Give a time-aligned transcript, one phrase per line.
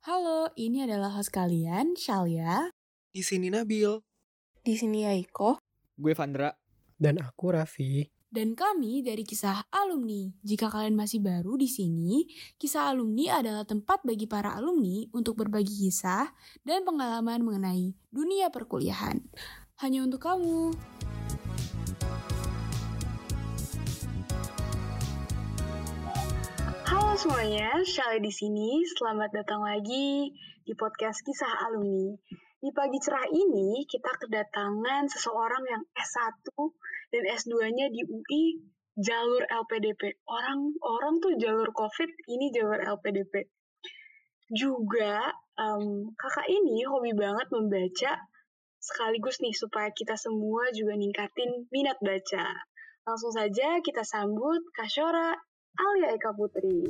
[0.00, 2.72] Halo, ini adalah host kalian, Shalia.
[3.12, 4.00] Di sini Nabil.
[4.64, 5.60] Di sini Aiko.
[5.92, 6.56] Gue Vandra.
[6.96, 8.08] Dan aku Raffi.
[8.32, 10.32] Dan kami dari kisah alumni.
[10.40, 12.24] Jika kalian masih baru di sini,
[12.56, 16.32] kisah alumni adalah tempat bagi para alumni untuk berbagi kisah
[16.64, 19.20] dan pengalaman mengenai dunia perkuliahan.
[19.84, 20.72] Hanya untuk kamu.
[27.10, 28.86] Halo semuanya, Shale di sini.
[28.86, 30.30] Selamat datang lagi
[30.62, 32.14] di podcast Kisah Alumni.
[32.62, 36.54] Di pagi cerah ini, kita kedatangan seseorang yang S1
[37.10, 38.62] dan S2-nya di UI
[38.94, 40.22] jalur LPDP.
[40.22, 43.42] Orang-orang tuh jalur COVID, ini jalur LPDP.
[44.54, 48.22] Juga, um, kakak ini hobi banget membaca
[48.78, 52.54] sekaligus nih supaya kita semua juga ningkatin minat baca.
[53.02, 56.82] Langsung saja kita sambut Kasyora Alia Eka Putri.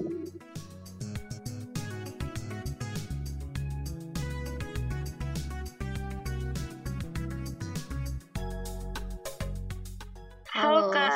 [10.50, 11.12] Halo, Halo Kak.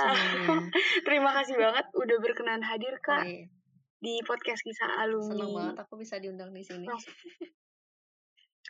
[1.07, 3.51] Terima kasih banget udah berkenan hadir Oh, Kak iya.
[3.99, 5.35] di podcast kisah alumni.
[5.35, 6.87] Seneng banget aku bisa diundang di sini.
[6.87, 7.13] Langsung.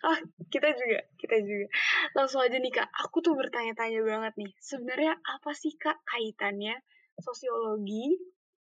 [0.05, 0.19] Oh,
[0.53, 1.67] kita juga, kita juga.
[2.13, 4.53] Langsung aja nih Kak, aku tuh bertanya-tanya banget nih.
[4.61, 6.77] Sebenarnya apa sih Kak kaitannya
[7.21, 8.19] sosiologi,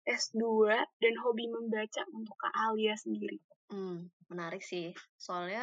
[0.06, 3.38] S2, dan hobi membaca untuk Kak Alia sendiri?
[3.70, 3.96] Hmm,
[4.30, 4.86] menarik sih.
[5.26, 5.62] Soalnya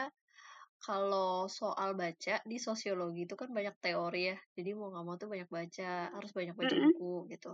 [0.87, 4.37] kalau soal baca di sosiologi itu kan banyak teori ya.
[4.57, 6.83] Jadi mau nggak mau tuh banyak baca, harus banyak baca Mm-mm.
[6.83, 7.51] buku gitu.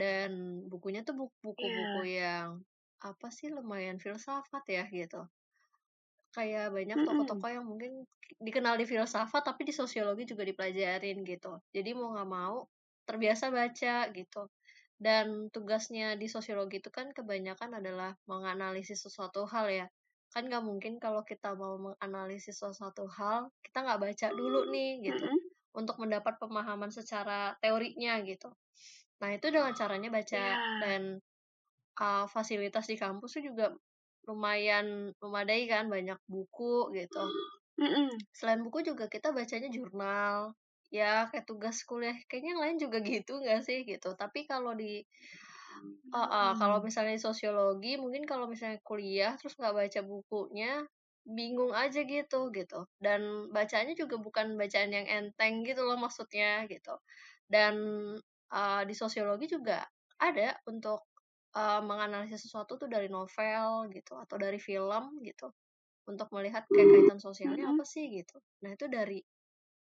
[0.00, 0.30] Dan
[0.72, 2.20] bukunya tuh buk- buku-buku Iya.
[2.20, 2.48] yang
[3.10, 5.20] apa sih lumayan filsafat ya gitu.
[6.36, 7.92] Kayak banyak tokoh-tokoh yang mungkin
[8.46, 11.52] dikenal di filsafat tapi di sosiologi juga dipelajarin gitu.
[11.76, 12.56] Jadi mau nggak mau
[13.08, 14.40] terbiasa baca gitu.
[14.98, 19.86] Dan tugasnya di sosiologi itu kan kebanyakan adalah menganalisis sesuatu hal ya.
[20.34, 25.24] Kan nggak mungkin kalau kita mau menganalisis sesuatu hal, kita nggak baca dulu nih gitu.
[25.30, 25.40] Mm-mm.
[25.78, 28.50] Untuk mendapat pemahaman secara teorinya gitu.
[29.22, 30.34] Nah itu dengan caranya baca.
[30.34, 30.58] Iya.
[30.82, 31.02] Dan
[32.02, 33.70] uh, fasilitas di kampus tuh juga
[34.26, 35.86] lumayan memadai kan.
[35.86, 37.22] Banyak buku gitu.
[37.78, 38.18] Mm-mm.
[38.34, 40.58] Selain buku juga kita bacanya jurnal.
[40.88, 42.16] Ya kayak tugas kuliah.
[42.26, 44.14] Kayaknya yang lain juga gitu nggak sih gitu.
[44.16, 45.04] Tapi kalau di
[46.10, 50.82] Uh, uh, kalau misalnya di sosiologi, mungkin kalau misalnya kuliah terus nggak baca bukunya,
[51.22, 52.88] bingung aja gitu gitu.
[52.98, 56.96] Dan bacanya juga bukan bacaan yang enteng gitu loh maksudnya gitu.
[57.46, 57.74] Dan
[58.50, 59.84] uh, di sosiologi juga
[60.18, 61.06] ada untuk
[61.54, 65.52] uh, menganalisis sesuatu tuh dari novel gitu atau dari film gitu
[66.08, 67.78] untuk melihat kayak kaitan sosialnya Mm-mm.
[67.78, 68.40] apa sih gitu.
[68.64, 69.20] Nah itu dari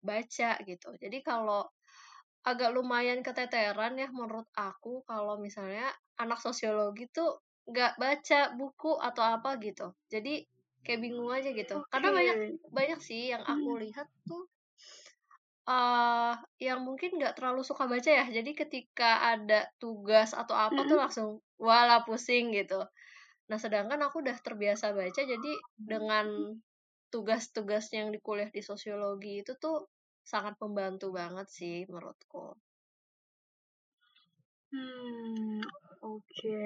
[0.09, 0.89] baca gitu.
[1.03, 1.61] Jadi kalau
[2.51, 5.87] agak lumayan keteteran ya menurut aku kalau misalnya
[6.23, 7.29] anak sosiologi tuh
[7.71, 9.87] nggak baca buku atau apa gitu.
[10.13, 10.43] Jadi
[10.83, 11.77] kayak bingung aja gitu.
[11.91, 12.37] Karena banyak
[12.77, 13.83] banyak sih yang aku Mm.
[13.83, 14.43] lihat tuh
[15.63, 16.33] eh
[16.67, 18.25] yang mungkin nggak terlalu suka baca ya.
[18.37, 20.99] Jadi ketika ada tugas atau apa tuh Mm-mm.
[20.99, 22.83] langsung wala pusing gitu.
[23.49, 25.53] Nah, sedangkan aku udah terbiasa baca jadi
[25.93, 26.27] dengan
[27.13, 29.77] tugas-tugas yang di kuliah di sosiologi itu tuh
[30.31, 32.43] sangat membantu banget sih menurutku.
[34.73, 35.61] Hmm,
[36.13, 36.57] oke.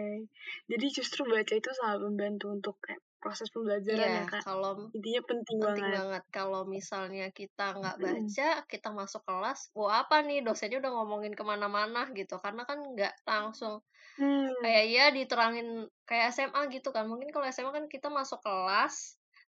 [0.71, 4.45] Jadi justru baca itu sangat membantu untuk kayak proses pembelajaran ya Iya, Kak.
[4.45, 5.97] kalau Intinya penting penting banget.
[5.97, 11.33] banget kalau misalnya kita nggak baca, kita masuk kelas, wah apa nih dosennya udah ngomongin
[11.39, 13.73] ke mana-mana gitu, karena kan nggak langsung
[14.17, 14.51] Hmm.
[14.63, 15.67] kayak ya diterangin
[16.09, 17.05] kayak SMA gitu kan.
[17.11, 18.95] Mungkin kalau SMA kan kita masuk kelas,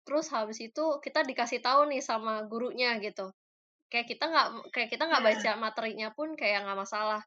[0.07, 3.31] terus habis itu kita dikasih tahu nih sama gurunya gitu.
[3.91, 5.29] Kayak kita nggak kayak kita nggak Iya.
[5.29, 7.21] baca materinya pun kayak nggak masalah.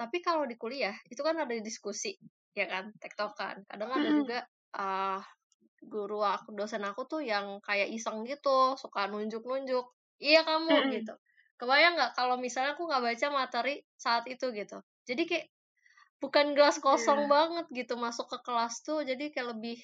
[0.00, 2.16] Tapi kalau di kuliah itu kan ada diskusi,
[2.58, 3.64] ya kan, tektokan.
[3.70, 4.44] Kadang ada juga
[4.76, 5.22] ah
[5.82, 9.84] guru aku, dosen aku tuh yang kayak iseng gitu, suka nunjuk-nunjuk,
[10.22, 11.14] iya kamu gitu.
[11.60, 14.78] Kebayang nggak kalau misalnya aku nggak baca materi saat itu gitu.
[15.08, 15.46] Jadi kayak
[16.22, 17.34] bukan gelas kosong Iya.
[17.34, 19.78] banget gitu masuk ke kelas tuh, jadi kayak lebih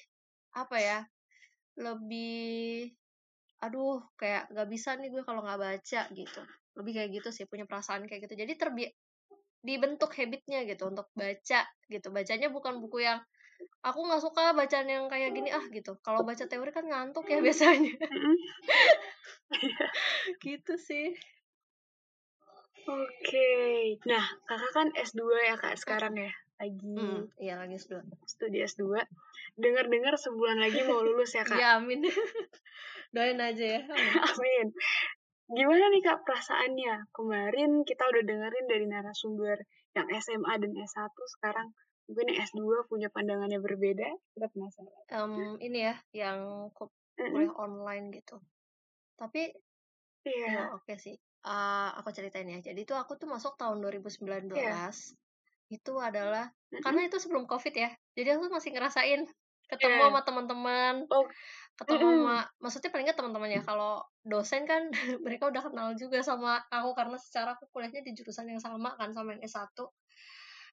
[0.55, 0.99] apa ya?
[1.77, 2.89] Lebih
[3.59, 6.41] aduh kayak nggak bisa nih gue kalau nggak baca gitu.
[6.79, 8.35] Lebih kayak gitu sih punya perasaan kayak gitu.
[8.39, 8.83] Jadi terbi
[9.59, 11.61] dibentuk habitnya gitu untuk baca
[11.91, 12.07] gitu.
[12.09, 13.19] Bacanya bukan buku yang
[13.83, 15.99] aku nggak suka bacaan yang kayak gini ah gitu.
[15.99, 17.93] Kalau baca teori kan ngantuk ya biasanya.
[20.45, 21.11] Gitu sih.
[22.89, 23.49] Oke.
[24.09, 26.31] Nah, kakak kan S2 ya kak sekarang ya.
[26.59, 28.03] Lagi Hmm, iya lagi S2.
[28.27, 28.83] studi S2.
[29.55, 31.55] Dengar-dengar sebulan lagi mau lulus ya kak.
[31.63, 32.03] Ya amin.
[33.15, 33.81] Doain aja ya.
[34.35, 34.75] Amin.
[35.49, 37.09] Gimana nih kak perasaannya?
[37.09, 39.57] Kemarin kita udah dengerin dari narasumber
[39.97, 41.09] yang SMA dan S1
[41.39, 41.73] sekarang
[42.09, 44.97] Mungkin yang S2 punya pandangannya berbeda, kita penasaran.
[45.13, 48.41] Um, ini ya, yang kuliah online gitu.
[49.13, 49.53] Tapi,
[50.25, 50.47] Iya.
[50.49, 51.13] ya oke sih.
[51.45, 52.65] Uh, aku ceritain ya.
[52.65, 54.25] Jadi itu aku tuh masuk tahun 2019.
[54.57, 54.89] Iya.
[55.69, 56.83] Itu adalah Mm-mm.
[56.85, 57.89] karena itu sebelum COVID ya.
[58.17, 59.21] Jadi aku masih ngerasain
[59.69, 60.07] ketemu Iya.
[60.09, 61.25] sama teman-teman, Oh,
[61.79, 62.19] ketemu mm-mm.
[62.19, 63.61] sama maksudnya paling nggak teman-teman ya.
[63.65, 63.93] Kalau
[64.25, 64.81] dosen kan
[65.25, 69.09] mereka udah kenal juga sama aku karena secara aku kuliahnya di jurusan yang sama kan
[69.13, 69.89] sama yang S1.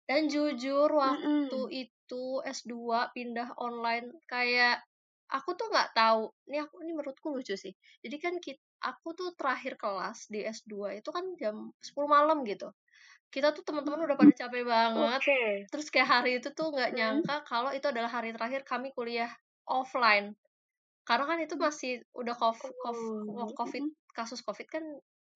[0.09, 1.71] Dan jujur waktu Mm-mm.
[1.85, 4.83] itu S2 pindah online kayak
[5.31, 6.31] aku tuh nggak tahu.
[6.51, 7.75] Ini aku ini menurutku lucu sih.
[8.05, 12.71] Jadi kan kit- aku tuh terakhir kelas di S2 itu kan jam 10 malam gitu.
[13.37, 15.21] Kita tuh teman-teman udah pada capek banget.
[15.21, 15.69] Oke.
[15.69, 16.97] Terus kayak hari itu tuh nggak Hmm.
[16.97, 19.29] nyangka kalau itu adalah hari terakhir kami kuliah
[19.69, 20.33] offline.
[21.09, 23.47] Karena kan itu masih udah covid, Oh.
[23.59, 23.85] covid
[24.17, 24.85] kasus covid kan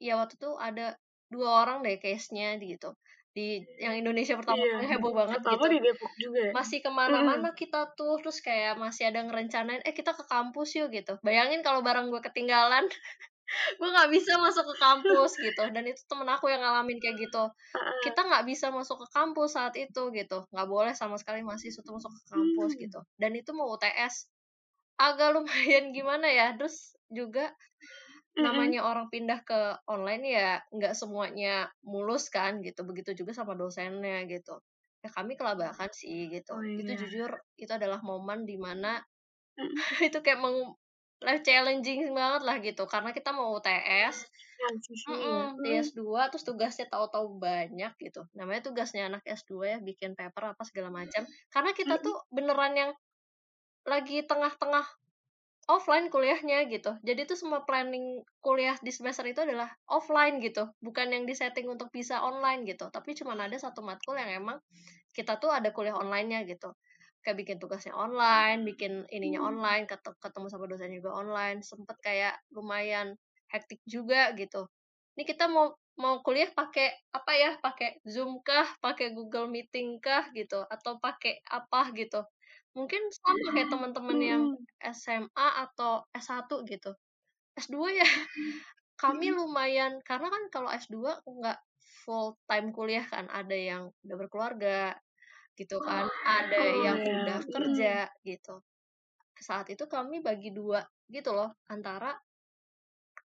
[0.00, 0.96] ya waktu itu ada
[1.28, 2.96] dua orang deh case-nya gitu
[3.36, 6.40] di yang Indonesia pertama kali heboh banget Pertama gitu di Depok juga.
[6.50, 6.52] ya?
[6.56, 10.88] masih ke mana-mana kita tuh terus kayak masih ada ngerencanain eh kita ke kampus yuk
[10.90, 12.84] gitu bayangin kalau barang gue ketinggalan
[13.78, 15.62] gue nggak bisa masuk ke kampus gitu.
[15.74, 17.50] Dan itu temen aku yang ngalamin kayak gitu.
[18.06, 20.46] Kita nggak bisa masuk ke kampus saat itu gitu.
[20.54, 22.82] Nggak boleh sama sekali mahasiswa tuh masuk ke kampus Hmm.
[22.86, 23.00] gitu.
[23.18, 24.30] Dan itu mau UTS
[25.00, 26.54] agak lumayan gimana ya.
[26.54, 27.50] Terus juga
[28.38, 32.86] namanya orang pindah ke online ya nggak semuanya mulus kan gitu.
[32.86, 34.62] Begitu juga sama dosennya gitu.
[35.02, 36.54] Ya kami kelabakan sih gitu.
[36.54, 36.98] Oh, itu iya.
[37.00, 39.00] jujur itu adalah momen di mana
[40.08, 40.72] itu kayak meng
[41.24, 44.16] life challenging banget lah gitu karena kita mau UTS
[44.58, 45.48] Transisi ya.
[45.62, 45.80] Di Mm.
[45.80, 50.88] S2 terus tugasnya tahu-tahu banyak gitu namanya tugasnya anak S2 ya bikin paper apa segala
[50.92, 51.22] macam
[51.54, 52.90] karena kita tuh beneran yang
[53.88, 54.84] lagi tengah-tengah
[55.70, 56.98] offline kuliahnya gitu.
[57.06, 61.88] Jadi tuh semua planning kuliah di semester itu adalah offline gitu, bukan yang disetting untuk
[61.94, 62.90] bisa online gitu.
[62.90, 64.58] Tapi cuma ada satu matkul yang emang
[65.16, 66.74] kita tuh ada kuliah online-nya gitu.
[67.24, 72.34] Kayak bikin tugasnya online, bikin ininya online, ket- ketemu sama dosen juga online, sempet kayak
[72.56, 73.16] lumayan
[73.52, 74.66] hektik juga gitu.
[75.18, 77.50] Ini kita mau mau kuliah pakai apa ya?
[77.60, 82.24] Pakai Zoom kah, pakai Google Meeting kah gitu, atau pakai apa gitu.
[82.76, 84.44] Mungkin sama kayak teman-teman yang.
[84.80, 86.96] SMA atau S1 gitu.
[87.52, 88.00] S2 ya
[89.02, 91.58] kami lumayan karena kan kalau S2 nggak
[92.04, 94.96] full time kuliah kan, ada yang udah berkeluarga
[95.60, 97.12] gitu kan, ada Oh, yang iya.
[97.20, 98.54] udah kerja gitu.
[99.36, 100.80] Saat itu kami bagi dua
[101.12, 102.16] gitu loh antara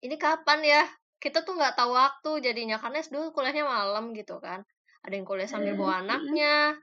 [0.06, 0.84] ini kapan ya?
[1.20, 4.64] Kita tuh nggak tahu waktu jadinya karena S2 kuliahnya malam gitu kan.
[5.04, 6.80] Ada yang kuliah sambil bawa anaknya,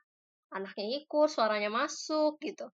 [0.52, 2.68] anaknya ikut, suaranya masuk gitu.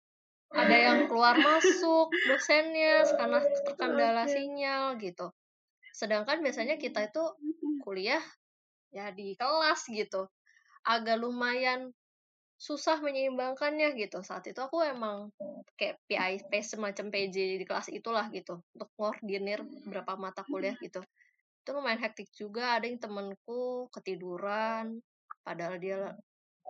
[0.55, 5.35] Ada yang keluar masuk dosennya karena terkendala sinyal gitu.
[5.93, 7.23] Sedangkan biasanya kita itu
[7.83, 8.23] kuliah
[8.95, 10.31] ya di kelas gitu.
[10.87, 11.91] Agak lumayan
[12.59, 14.21] susah menyeimbangkannya gitu.
[14.27, 15.31] Saat itu aku emang
[15.79, 21.01] kayak PIP semacam PJ di kelas itulah gitu untuk koordinir berapa mata kuliah gitu.
[21.63, 22.77] Itu lumayan hektik juga.
[22.77, 24.99] Ada yang temenku ketiduran
[25.47, 26.19] padahal dia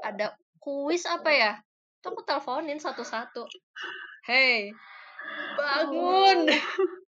[0.04, 1.52] ada kuis apa ya?
[1.98, 3.48] Itu aku teleponin satu-satu.
[4.28, 4.68] Hey,
[5.56, 6.46] bangun.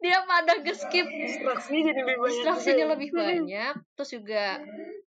[0.00, 2.90] dia pada skip Distraksinya jadi lebih banyak distraksinya ya?
[2.96, 3.20] lebih Mm-mm.
[3.20, 4.44] banyak terus juga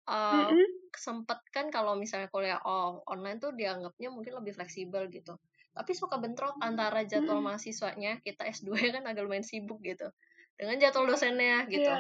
[0.05, 0.81] uh, Mm-mm.
[0.97, 5.37] Sempet kan kalau misalnya kuliah oh, online tuh dianggapnya mungkin lebih fleksibel gitu.
[5.73, 7.56] Tapi suka bentrok antara jadwal Mm-mm.
[7.56, 10.12] mahasiswanya kita S2 kan agak lumayan sibuk gitu
[10.56, 11.91] dengan jadwal dosennya gitu.
[11.91, 11.99] Iya.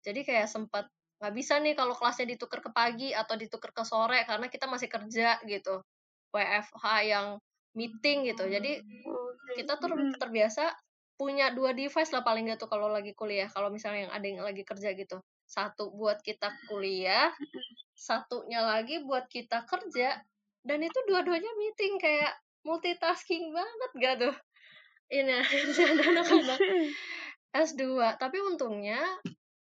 [0.00, 0.88] jadi kayak sempat
[1.20, 4.88] nggak bisa nih kalau kelasnya ditukar ke pagi atau ditukar ke sore karena kita masih
[4.88, 5.84] kerja gitu
[6.32, 7.36] WFH yang
[7.76, 8.48] meeting gitu.
[8.48, 8.80] Jadi
[9.60, 10.16] kita tuh Mm-mm.
[10.16, 10.72] terbiasa
[11.20, 14.40] punya dua device lah paling nggak tuh kalau lagi kuliah kalau misalnya yang ada yang
[14.40, 15.20] lagi kerja gitu.
[15.44, 17.28] Satu buat kita kuliah
[18.00, 20.16] satunya lagi buat kita kerja
[20.64, 22.32] dan itu dua-duanya meeting kayak
[22.64, 24.36] multitasking banget gak tuh?
[25.12, 25.36] Ini
[25.92, 26.58] anak-anak
[27.52, 29.04] S2 tapi untungnya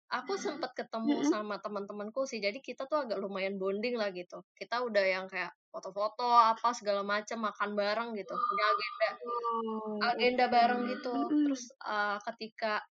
[0.07, 4.45] aku sempat ketemu sama teman-temanku sih jadi kita tuh agak lumayan bonding lah gitu.
[4.53, 9.09] Kita udah yang kayak foto-foto apa segala macam makan bareng gitu punya agenda
[9.57, 11.13] Oh, agenda bareng gitu.
[11.25, 12.85] Terus uh, ketika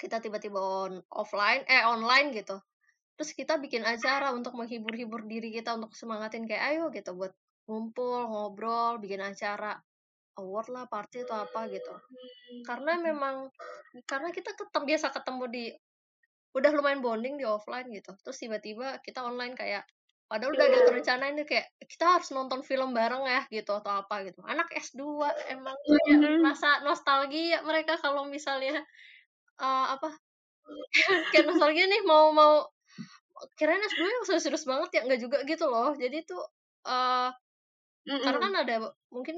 [0.00, 2.56] kita tiba-tiba on offline eh online gitu
[3.20, 7.36] terus kita bikin acara untuk menghibur-hibur diri kita untuk semangatin kayak ayo gitu buat
[7.68, 9.76] ngumpul ngobrol bikin acara
[10.40, 11.92] award lah party atau apa gitu.
[12.64, 13.52] Karena memang
[14.08, 15.64] karena kita ketemu biasa ketemu di
[16.56, 18.16] udah lumayan bonding di offline gitu.
[18.24, 19.84] Terus tiba-tiba kita online kayak
[20.32, 24.24] padahal udah ada rencana ini kayak kita harus nonton film bareng ya gitu atau apa
[24.24, 24.40] gitu.
[24.48, 26.40] Anak S2 emang kayak Mhm.
[26.40, 28.80] rasa nostalgia mereka kalau misalnya
[29.60, 30.16] eh, apa
[31.34, 32.64] kayak nostalgia nih mau mau
[33.58, 35.90] kirain S2 yang serius-serius banget ya nggak juga gitu loh.
[35.98, 36.42] Jadi tuh
[36.88, 37.30] eh
[38.24, 38.44] karena Mm-mm.
[38.44, 38.74] kan ada
[39.14, 39.36] mungkin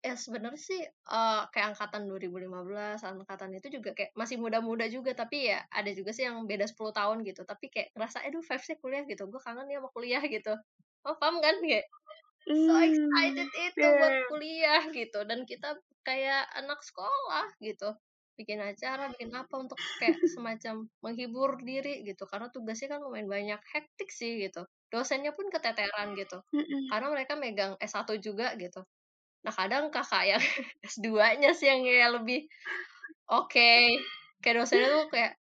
[0.00, 5.50] ya sebenarnya sih eh, kayak angkatan 2015 angkatan itu juga kayak masih muda-muda juga tapi
[5.52, 7.42] ya ada juga sih yang beda 10 tahun gitu.
[7.48, 10.52] Tapi kayak ngerasa aduh vibes-nya kuliah gitu gue kangen ya sama kuliah gitu.
[11.06, 11.56] Oh paham kan?
[11.64, 11.86] Kayak
[12.64, 15.18] so Hmm, excited itu iya, buat kuliah gitu.
[15.28, 17.94] Dan kita kayak anak sekolah gitu
[18.40, 22.24] bikin acara bikin apa untuk kayak semacam menghibur diri gitu.
[22.24, 24.64] Karena tugasnya kan lumayan banyak hektik sih gitu.
[24.88, 26.40] Dosennya pun keteteran gitu.
[26.88, 28.80] Karena mereka megang S1 juga gitu.
[29.44, 30.42] Nah kadang kakak yang
[30.88, 32.40] S2-nya sih yang kayak lebih
[33.28, 33.72] oke.
[34.40, 35.32] Kayak dosennya tuh kayak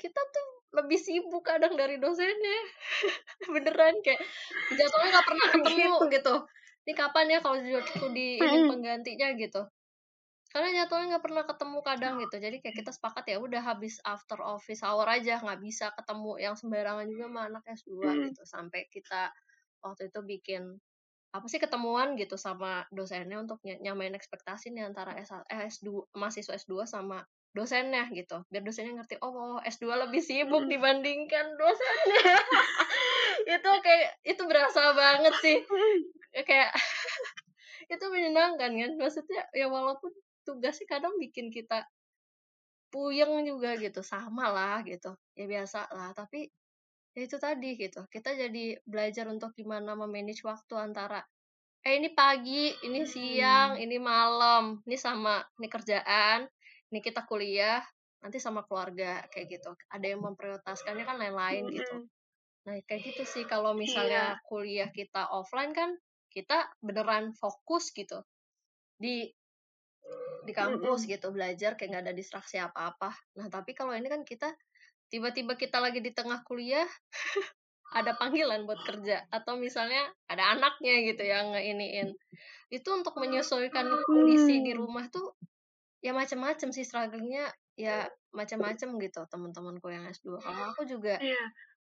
[0.00, 2.58] kita tuh lebih sibuk kadang dari dosennya.
[3.52, 4.20] Beneran kayak
[4.74, 6.36] jadwalnya nggak pernah ketemu gitu.
[6.84, 9.64] ini kapan ya kalau jadwalku di ini penggantinya gitu
[10.54, 12.36] karena jadwalnya nggak pernah ketemu kadang gitu.
[12.38, 16.54] Jadi kayak kita sepakat ya udah habis after office hour aja nggak bisa ketemu yang
[16.54, 18.22] sembarangan juga sama anak S2 Mm.
[18.30, 18.42] gitu.
[18.46, 19.34] Sampai kita
[19.82, 20.62] waktu itu bikin
[21.34, 26.06] apa sih ketemuan gitu sama dosennya untuk ny- nyamain ekspektasi nih antara S eh, S2
[26.14, 28.46] mahasiswa S2 sama dosennya gitu.
[28.46, 30.70] Biar dosennya ngerti oh, oh S2 lebih sibuk Mm.
[30.70, 32.34] dibandingkan dosennya.
[33.58, 35.58] Itu kayak itu berasa banget sih.
[36.46, 36.70] Kayak
[37.92, 38.92] itu menyenangkan kan?
[38.96, 40.14] Maksudnya ya walaupun
[40.44, 41.88] tugasnya kadang bikin kita
[42.94, 45.18] puyeng juga gitu sama lah gitu.
[45.34, 46.46] Ya biasa lah tapi
[47.16, 48.06] ya itu tadi gitu.
[48.06, 51.24] Kita jadi belajar untuk gimana memanage waktu antara
[51.84, 56.48] eh ini pagi ini siang ini malam ini sama ini kerjaan
[56.88, 57.84] ini kita kuliah
[58.24, 59.76] nanti sama keluarga kayak gitu.
[59.92, 61.96] Ada yang memprioritaskannya kan lain-lain gitu.
[62.00, 62.08] Mm-mm.
[62.64, 65.92] Nah, kayak gitu sih kalau misalnya kuliah kita offline kan
[66.32, 68.24] kita beneran fokus gitu
[68.96, 69.28] di
[70.48, 73.10] di kampus gitu belajar kayak nggak ada distraksi apa-apa.
[73.40, 74.54] Nah, tapi kalau ini kan kita
[75.12, 76.86] tiba-tiba kita lagi di tengah kuliah
[77.98, 82.08] ada panggilan buat kerja atau misalnya ada anaknya gitu yang ngeiniin.
[82.72, 84.78] Itu untuk menyesuaikan kondisi di Hmm.
[84.78, 85.34] rumah tuh
[86.04, 90.38] ya macam-macam sih struggle-nya ya macam-macam gitu teman-temanku yang S2.
[90.42, 91.54] Kalau aku juga Iya.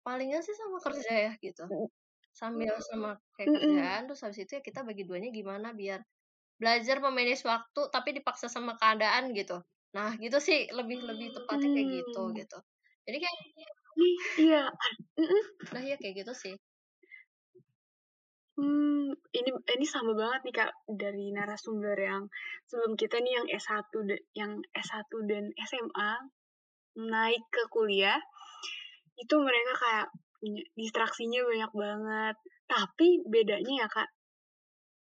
[0.06, 1.64] palingan sih sama kerja ya gitu
[2.40, 6.00] sambil sama kayak kerjaan terus habis itu ya kita bagi duanya gimana biar
[6.64, 9.60] belajar memanage waktu tapi dipaksa sama keadaan gitu
[9.92, 12.34] nah gitu sih lebih lebih tepatnya kayak gitu Hmm.
[12.40, 12.58] gitu
[13.04, 13.36] jadi kayak
[14.40, 14.62] iya.
[15.76, 16.56] Nah ya kayak gitu sih
[18.54, 22.30] Hmm, ini ini sama banget nih Kak dari narasumber yang
[22.70, 26.12] sebelum kita nih yang S1 da- yang S1 dan SMA
[27.02, 28.14] naik ke kuliah
[29.18, 30.06] itu mereka kayak
[30.38, 32.36] punya distraksinya banyak banget.
[32.70, 34.06] Tapi bedanya ya Kak,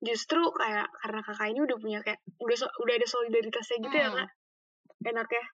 [0.01, 4.09] justru kayak karena kakak ini udah punya kayak udah so- udah ada solidaritasnya gitu ya
[4.09, 4.17] Hmm.
[4.17, 4.29] Kak.
[5.07, 5.45] Enak ya.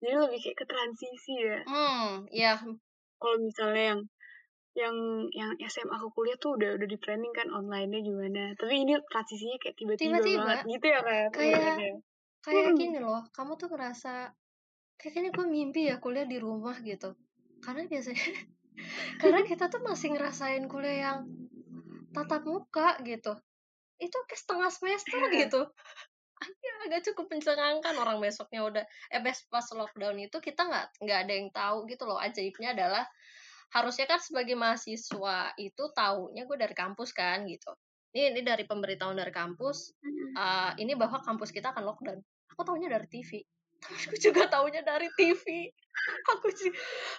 [0.00, 1.60] Jadi lebih kayak ke transisi ya.
[1.62, 2.52] hmm ya
[3.16, 4.00] Kalau misalnya yang
[4.72, 4.96] yang
[5.30, 8.42] yang SMA ke kuliah tuh udah udah di planning kan online-nya gimana.
[8.54, 10.42] Tapi ini transisinya kayak tiba-tiba Tiba-tiba.
[10.42, 11.26] banget gitu ya Kak.
[11.30, 12.00] Kayak-
[12.40, 12.74] kayak Hmm.
[12.74, 14.32] gini loh kamu tuh ngerasa
[14.96, 17.14] kayaknya gue mimpi ya kuliah di rumah gitu
[17.58, 18.18] karena biasanya
[19.22, 21.18] karena kita tuh masih ngerasain kuliah yang
[22.10, 23.30] tatap muka gitu
[24.02, 25.62] itu kayak setengah semester gitu.
[26.42, 31.32] Akhirnya agak cukup mencengangkan orang besoknya udah eh pas lockdown itu kita nggak nggak ada
[31.32, 32.18] yang tahu gitu loh.
[32.18, 33.06] Ajaibnya adalah
[33.72, 37.70] harusnya kan sebagai mahasiswa itu taunya gue dari kampus kan gitu.
[38.12, 39.96] Ini ini dari pemberitahuan dari kampus
[40.36, 42.20] uh, ini bahwa kampus kita akan lockdown.
[42.52, 43.40] Aku taunya dari TV.
[43.82, 45.44] Temanku juga taunya dari TV.
[46.32, 46.72] Aku ju-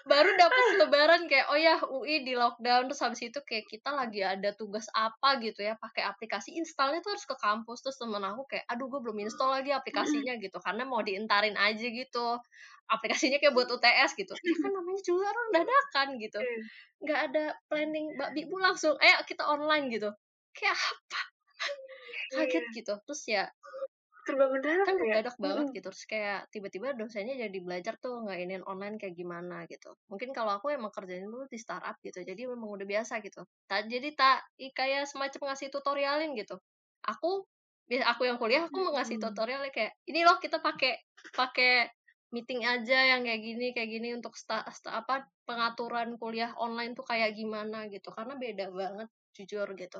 [0.07, 2.89] baru dapat lebaran kayak oh ya UI di lockdown.
[2.89, 7.13] Terus habis itu kayak kita lagi ada tugas apa gitu ya pakai aplikasi installnya tuh
[7.13, 7.83] harus ke kampus.
[7.85, 10.57] Terus temen aku kayak aduh gue belum install lagi aplikasinya gitu.
[10.63, 12.39] Karena mau diintarin aja gitu.
[12.89, 14.33] Aplikasinya kayak buat UTS gitu.
[14.33, 16.39] Ya kan namanya juga orang dadakan gitu.
[16.41, 16.57] Iya.
[17.03, 20.09] nggak ada planning mbak Bibu langsung ayo kita online gitu.
[20.55, 21.21] Kayak apa?
[22.33, 22.93] Kaget gitu.
[23.05, 23.43] Terus ya
[24.23, 25.03] Serba mendadak kan ya.
[25.03, 25.75] mendadak banget Mm-mm.
[25.75, 30.31] gitu terus kayak tiba-tiba dosennya jadi belajar tuh nggak iniin online kayak gimana gitu mungkin
[30.31, 34.09] kalau aku emang kerjain dulu di startup gitu jadi memang udah biasa gitu tak jadi
[34.15, 36.55] tak kayak semacam ngasih tutorialin gitu
[37.03, 37.43] aku
[37.91, 39.27] biasa aku yang kuliah aku mau ngasih Hmm.
[39.27, 41.03] tutorialnya kayak ini loh kita pakai
[41.35, 41.91] pakai
[42.33, 47.05] meeting aja yang kayak gini kayak gini untuk sta, sta- apa pengaturan kuliah online tuh
[47.05, 49.99] kayak gimana gitu karena beda banget jujur gitu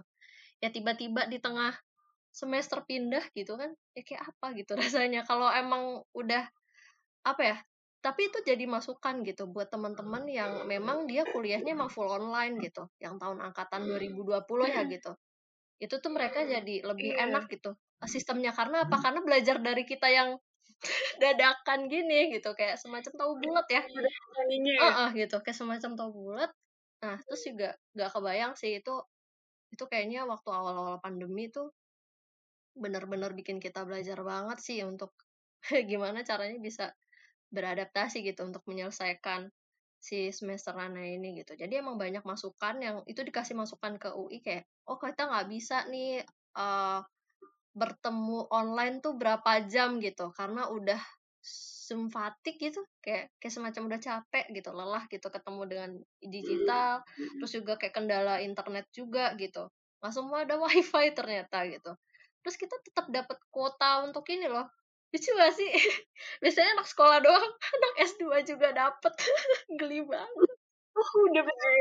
[0.64, 1.76] ya tiba-tiba di tengah
[2.34, 5.22] semester pindah gitu kan ya kayak apa gitu rasanya.
[5.30, 6.44] Kalau emang udah
[7.24, 7.58] apa ya
[8.04, 12.92] tapi itu jadi masukan gitu buat teman-teman yang memang dia kuliahnya emang full online gitu
[13.00, 15.16] yang tahun angkatan 2020 ya gitu.
[15.80, 17.32] Itu tuh mereka jadi lebih Iya.
[17.32, 17.72] enak gitu
[18.04, 18.52] sistemnya.
[18.52, 19.00] Karena apa?
[19.00, 20.36] Karena belajar dari kita yang
[21.24, 23.84] dadakan gini gitu kayak semacam tahu bulat ya.
[23.88, 24.80] ya.
[24.84, 26.52] Heeh, gitu kayak semacam tahu bulat.
[27.04, 28.94] Nah terus juga gak kebayang sih itu
[29.72, 31.72] itu kayaknya waktu awal-awal pandemi tuh
[32.74, 35.14] benar-benar bikin kita belajar banget sih untuk
[35.90, 36.92] gimana caranya bisa
[37.54, 39.48] beradaptasi gitu untuk menyelesaikan
[40.04, 41.56] si semester aneh ini gitu.
[41.56, 45.88] Jadi emang banyak masukan yang itu dikasih masukan ke UI kayak, oh kita nggak bisa
[45.88, 46.20] nih
[46.60, 47.00] uh,
[47.72, 50.36] bertemu online tuh berapa jam gitu.
[50.36, 51.00] Karena udah
[51.84, 52.08] zoom
[52.48, 55.92] gitu kayak kayak semacam udah capek gitu lelah gitu ketemu dengan
[56.24, 57.04] digital
[57.36, 59.68] terus juga kayak kendala internet juga gitu.
[60.12, 61.96] Semua ada wifi ternyata gitu
[62.44, 64.68] terus kita tetap dapat kuota untuk ini loh.
[65.16, 65.70] Lucu gak sih?
[66.44, 69.14] Biasanya anak sekolah doang anak S2 juga dapet.
[69.80, 70.52] Geli banget.
[70.94, 71.74] Oh udah betul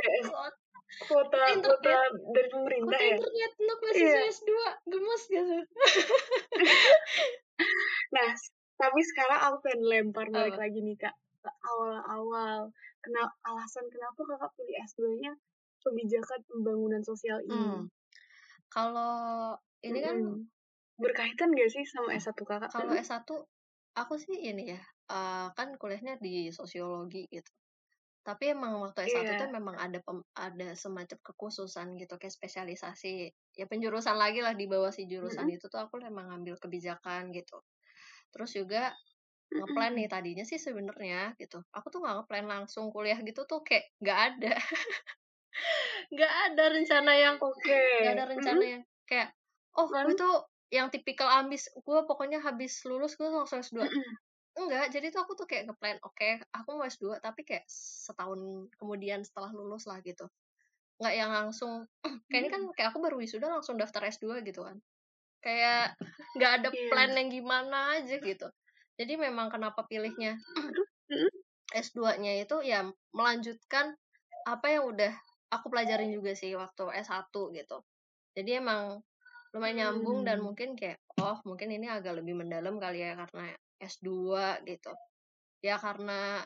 [1.08, 1.40] kuota.
[1.50, 1.80] Internet.
[1.80, 1.96] kuota
[2.36, 3.16] dari pemerintah kuota ya?
[3.16, 4.32] internet untuk mahasiswa yeah.
[4.36, 4.50] S2
[4.88, 5.56] gemes gitu.
[8.12, 8.30] Nah
[8.76, 10.60] tapi sekarang aku pengen lempar balik oh.
[10.60, 11.14] lagi nih kak.
[11.42, 12.70] Awal-awal.
[13.02, 15.32] Kenapa alasan kenapa kakak pilih S2-nya
[15.82, 17.50] kebijakan pembangunan sosial ini?
[17.50, 17.90] Hmm.
[18.72, 20.16] kalau ini kan
[20.98, 23.26] berkaitan gak sih sama S1 kakak kalau S1
[23.92, 24.80] aku sih ini ya
[25.12, 27.50] uh, kan kuliahnya di sosiologi gitu.
[28.22, 29.34] Tapi emang waktu S1 yeah.
[29.34, 34.70] tuh memang ada pem, ada semacam kekhususan gitu kayak spesialisasi ya penjurusan lagi lah di
[34.70, 35.58] bawah si jurusan mm -hmm.
[35.58, 37.58] itu tuh aku emang ngambil kebijakan gitu.
[38.30, 38.94] Terus juga
[39.52, 41.60] ngeplan nih tadinya sih sebenarnya gitu.
[41.74, 44.54] Aku tuh nggak ngeplan langsung kuliah gitu tuh kayak nggak ada.
[46.12, 48.04] Nggak ada rencana yang nggak okay.
[48.04, 49.32] ada rencana yang kayak
[49.76, 53.84] oh gue tuh yang tipikal ambis gue pokoknya habis lulus gue langsung S2
[54.52, 58.68] enggak jadi tuh aku tuh kayak ngeplan oke okay, aku mau S2 tapi kayak setahun
[58.76, 60.28] kemudian setelah lulus lah gitu.
[61.00, 61.88] Nggak yang langsung
[62.28, 64.76] kayak ini kan kayak aku baru wisuda langsung daftar S2 gitu kan.
[65.40, 65.96] Kayak
[66.36, 66.88] nggak ada iya.
[66.92, 68.48] plan yang gimana aja gitu.
[69.00, 70.36] Jadi memang kenapa pilihnya
[71.72, 72.84] S2-nya itu ya
[73.16, 73.96] melanjutkan
[74.44, 75.12] apa yang udah
[75.48, 77.80] aku pelajarin juga sih waktu S1 gitu.
[78.36, 79.00] Jadi emang
[79.52, 80.46] lumayan nyambung dan hmm.
[80.48, 84.08] mungkin kayak oh mungkin ini agak lebih mendalam kali ya karena S2
[84.64, 84.92] gitu.
[85.60, 86.40] Ya karena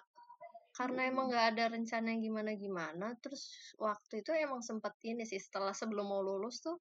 [0.77, 5.41] karena emang nggak ada rencana yang gimana gimana terus waktu itu emang sempet ini sih
[5.41, 6.77] setelah sebelum mau lulus tuh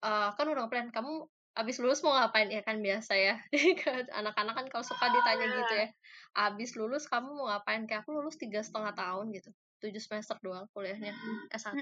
[0.00, 2.48] uh, kan udah plan kamu abis lulus mau ngapain?
[2.48, 3.36] Ya kan biasa ya
[4.18, 5.88] anak-anak kan kalau suka ditanya gitu ya
[6.48, 7.84] abis lulus kamu mau ngapain?
[7.84, 9.52] Kayak aku lulus tiga setengah tahun gitu
[9.82, 11.10] tujuh semester doang kuliahnya
[11.50, 11.74] S1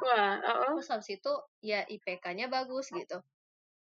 [0.00, 3.20] wah uh terus habis itu ya IPK-nya bagus gitu.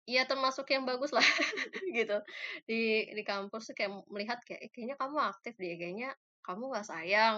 [0.08, 1.22] Iya termasuk yang bagus lah
[1.98, 2.18] gitu.
[2.66, 6.10] Di di kampus tuh kayak melihat kayak eh, kayaknya kamu aktif deh kayaknya
[6.42, 7.38] kamu nggak sayang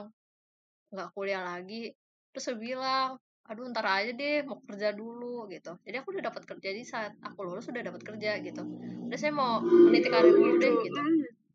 [0.96, 1.92] nggak kuliah lagi.
[2.32, 5.74] Terus saya bilang aduh ntar aja deh mau kerja dulu gitu.
[5.82, 8.62] Jadi aku udah dapat kerja di saat aku lulus udah dapat kerja gitu.
[9.10, 11.02] Udah saya mau meniti karir dulu deh gitu.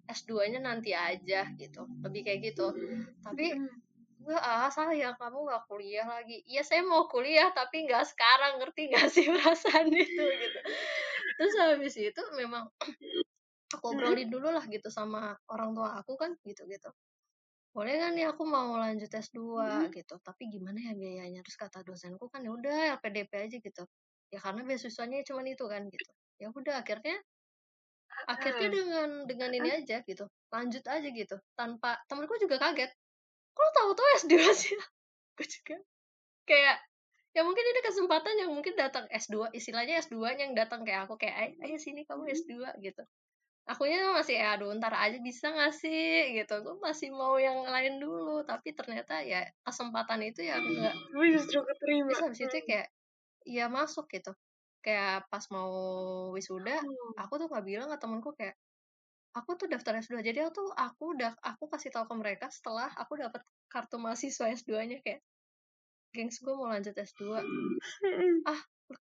[0.05, 1.87] S2 nya nanti aja gitu.
[2.03, 2.75] Lebih kayak gitu.
[3.23, 3.55] Tapi
[4.25, 6.41] enggak ah ya kamu nggak kuliah lagi.
[6.49, 8.53] Iya saya mau kuliah tapi nggak sekarang.
[8.65, 10.61] Ngerti gak sih perasaan itu gitu.
[11.37, 12.65] Terus habis itu memang
[13.75, 16.89] aku obrolin dulu lah gitu sama orang tua aku kan gitu gitu
[17.75, 19.91] boleh kan nih aku mau lanjut S2 hmm.
[19.91, 20.15] gitu.
[20.23, 21.43] Tapi gimana ya biayanya?
[21.43, 23.83] Terus kata dosenku kan ya udah LPDP aja gitu.
[24.31, 26.13] Ya karena beasiswanya cuma itu kan gitu.
[26.39, 27.19] Ya udah akhirnya
[28.31, 30.31] akhirnya dengan dengan ini aja gitu.
[30.55, 31.37] Lanjut aja gitu.
[31.59, 32.95] Tanpa temenku juga kaget
[33.55, 34.75] kok tahu tuh S2 sih?
[35.39, 35.77] Gue juga.
[36.45, 36.77] Kayak
[37.35, 41.59] ya mungkin ini kesempatan yang mungkin datang S2 istilahnya S2 yang datang kayak aku kayak
[41.59, 43.03] ayo sini kamu S2 gitu.
[43.65, 46.37] Akunya masih ya aduh ntar aja bisa gak sih?
[46.37, 46.55] Gitu.
[46.61, 51.65] Gue masih mau yang lain dulu tapi ternyata ya kesempatan itu ya enggak gue justru
[51.65, 52.13] keterima.
[52.13, 52.89] Terus habis itu kayak
[53.49, 54.37] ya masuk gitu.
[54.85, 55.73] Kayak pas mau
[56.37, 57.17] wisuda hmm.
[57.17, 58.55] aku tuh nggak bilang ke temenku kayak
[59.35, 62.91] aku tuh daftar S2 jadi aku tuh aku udah aku kasih tahu ke mereka setelah
[62.95, 65.21] aku dapat kartu mahasiswa S2-nya kayak
[66.15, 68.47] gengs gue mau lanjut S2 hmm.
[68.47, 68.61] ah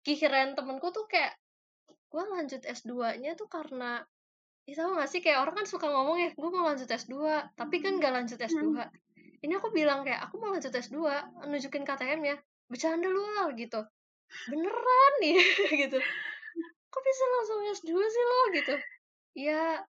[0.06, 1.34] kirain temenku tuh kayak
[2.10, 4.06] gue lanjut S2-nya tuh karena
[4.68, 7.16] Ya sama gak sih kayak orang kan suka ngomong ya, gue mau lanjut S2,
[7.58, 8.70] tapi kan gak lanjut S2.
[8.70, 8.86] Hmm.
[9.42, 10.94] Ini aku bilang kayak, aku mau lanjut S2,
[11.50, 12.36] nunjukin KTM ya.
[12.70, 13.82] Bercanda lu lah gitu.
[14.46, 15.42] Beneran nih
[15.82, 15.98] gitu.
[16.86, 18.74] Kok bisa langsung S2 sih lo gitu.
[19.42, 19.82] Ya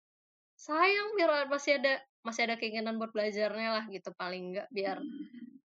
[0.61, 5.01] sayang biar masih ada masih ada keinginan buat belajarnya lah gitu paling enggak biar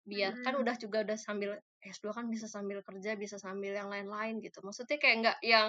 [0.05, 4.39] biar kan udah juga udah sambil S2 kan bisa sambil kerja bisa sambil yang lain-lain
[4.45, 4.61] gitu.
[4.61, 5.69] Maksudnya kayak enggak yang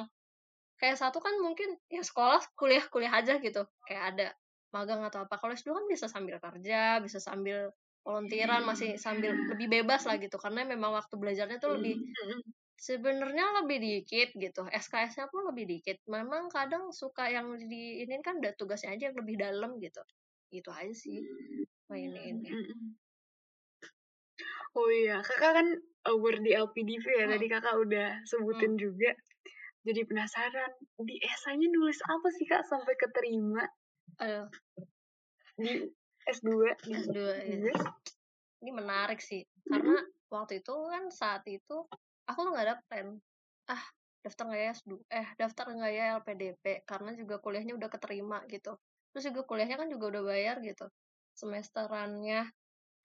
[0.78, 3.64] kayak satu kan mungkin ya sekolah kuliah kuliah aja gitu.
[3.88, 4.28] Kayak ada
[4.76, 5.40] magang atau apa.
[5.40, 7.72] Kalau S2 kan bisa sambil kerja bisa sambil
[8.04, 10.36] volunteeran masih sambil lebih bebas lah gitu.
[10.36, 12.04] Karena memang waktu belajarnya tuh lebih
[12.78, 18.42] sebenarnya lebih dikit gitu SKS-nya pun lebih dikit memang kadang suka yang di ini kan
[18.42, 20.02] udah tugasnya aja yang lebih dalam gitu
[20.52, 21.24] gitu aja sih
[21.88, 22.50] main ini
[24.74, 25.68] oh iya kakak kan
[26.10, 27.34] award di LPDP ya, Hmm.
[27.38, 29.16] tadi kakak udah sebutin juga.
[29.84, 30.72] Jadi penasaran,
[31.04, 33.68] di esainya nulis apa sih kak sampai keterima
[34.24, 34.48] Aduh,
[35.60, 35.92] di
[36.24, 36.48] S2?
[36.88, 37.72] Di S2 ya.
[38.64, 39.44] Ini menarik sih.
[39.68, 40.00] Karena
[40.32, 41.84] waktu itu kan saat itu
[42.30, 43.08] aku tuh nggak ada plan.
[43.70, 43.84] Ah,
[44.24, 45.00] daftar nggak ya S2?
[45.12, 46.66] Eh, daftar nggak ya LPDP?
[46.90, 48.76] Karena juga kuliahnya udah keterima gitu.
[49.12, 50.86] Terus juga kuliahnya kan juga udah bayar gitu.
[51.40, 52.50] Semesterannya.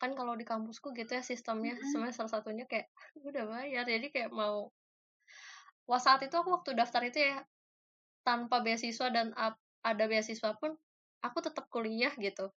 [0.01, 1.75] Kan kalau di kampusku gitu ya sistemnya.
[1.75, 1.91] Mm-mm.
[1.93, 2.87] Semester satunya kayak
[3.29, 3.85] udah bayar.
[3.87, 4.71] Jadi kayak mau
[5.89, 7.41] Wah, saat itu aku waktu daftar itu ya
[8.21, 9.33] tanpa beasiswa dan
[9.81, 10.77] ada beasiswa pun
[11.25, 12.53] aku tetap kuliah gitu.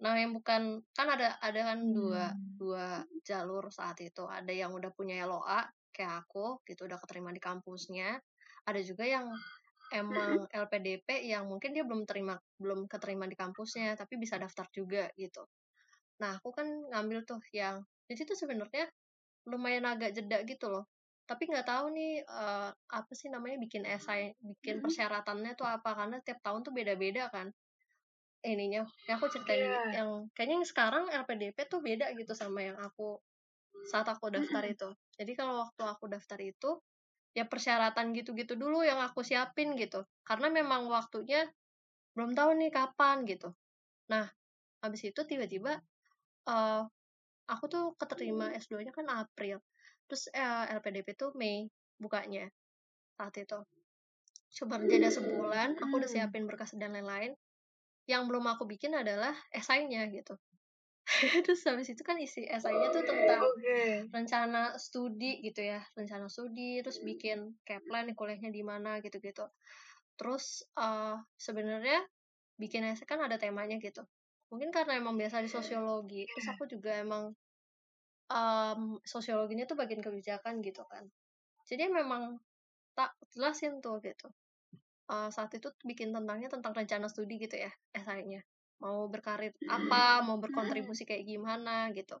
[0.00, 2.56] Nah, yang bukan kan ada ada kan dua Hmm.
[2.56, 4.24] dua jalur saat itu.
[4.24, 8.18] Ada yang udah punya LOA kayak aku gitu udah keterima di kampusnya.
[8.68, 9.26] Ada juga yang
[9.92, 15.06] emang LPDP yang mungkin dia belum terima belum keterima di kampusnya tapi bisa daftar juga
[15.14, 15.46] gitu.
[16.22, 18.86] Nah, aku kan ngambil tuh yang jadi tuh sebenarnya
[19.50, 20.84] lumayan agak jeda gitu loh.
[21.28, 26.16] Tapi nggak tahu nih eh, apa sih namanya bikin esai, bikin persyaratannya tuh apa karena
[26.26, 27.48] tiap tahun tuh beda-beda kan
[28.44, 28.84] ininya.
[29.08, 29.80] Yang aku ceritain Iya.
[30.04, 33.20] yang kayaknya yang sekarang LPDP tuh beda gitu sama yang aku
[33.84, 34.88] saat aku daftar itu.
[35.20, 36.80] Jadi kalau waktu aku daftar itu
[37.34, 40.02] ya persyaratan gitu-gitu dulu yang aku siapin gitu.
[40.26, 41.46] Karena memang waktunya
[42.14, 43.50] belum tahu nih kapan gitu.
[44.10, 44.26] Nah,
[44.80, 45.78] habis itu tiba-tiba
[46.48, 46.82] eh
[47.48, 49.60] aku tuh keterima S2-nya kan April.
[50.08, 51.68] Terus eh, LPDP tuh Mei
[52.00, 52.48] bukanya
[53.16, 53.58] saat itu.
[54.54, 57.34] Coba jeda sebulan, aku udah siapin berkas dan lain-lain.
[58.06, 60.38] Yang belum aku bikin adalah esainya gitu.
[61.46, 63.80] Terus habis itu kan isi esainya tuh tentang Oke.
[64.10, 69.46] rencana studi gitu ya, rencana studi, terus bikin kayak plan kuliahnya di mana gitu-gitu.
[70.18, 72.04] Terus eh sebenarnya
[72.60, 74.02] bikin esai kan ada temanya gitu.
[74.52, 77.34] Mungkin karena emang biasa di sosiologi, terus aku juga emang
[78.30, 81.04] em, sosiologinya tuh bagian kebijakan gitu kan.
[81.68, 82.38] Jadi memang
[82.98, 84.28] tak jelasin tuh gitu.
[85.12, 88.42] Eh, saat itu bikin tentangnya tentang rencana studi gitu ya, esainya.
[88.82, 92.18] Mau berkarir apa, mau berkontribusi kayak gimana gitu.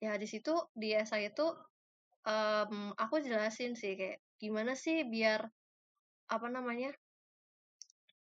[0.00, 1.46] Ya di situ di esai itu
[2.26, 5.48] em, aku jelasin sih kayak gimana sih biar
[6.26, 6.92] apa namanya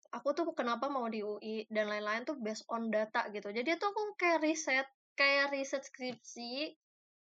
[0.10, 3.54] aku tuh kenapa mau di UI dan lain-lain tuh based on data gitu.
[3.54, 6.73] Jadi itu aku kayak riset, kayak riset skripsi,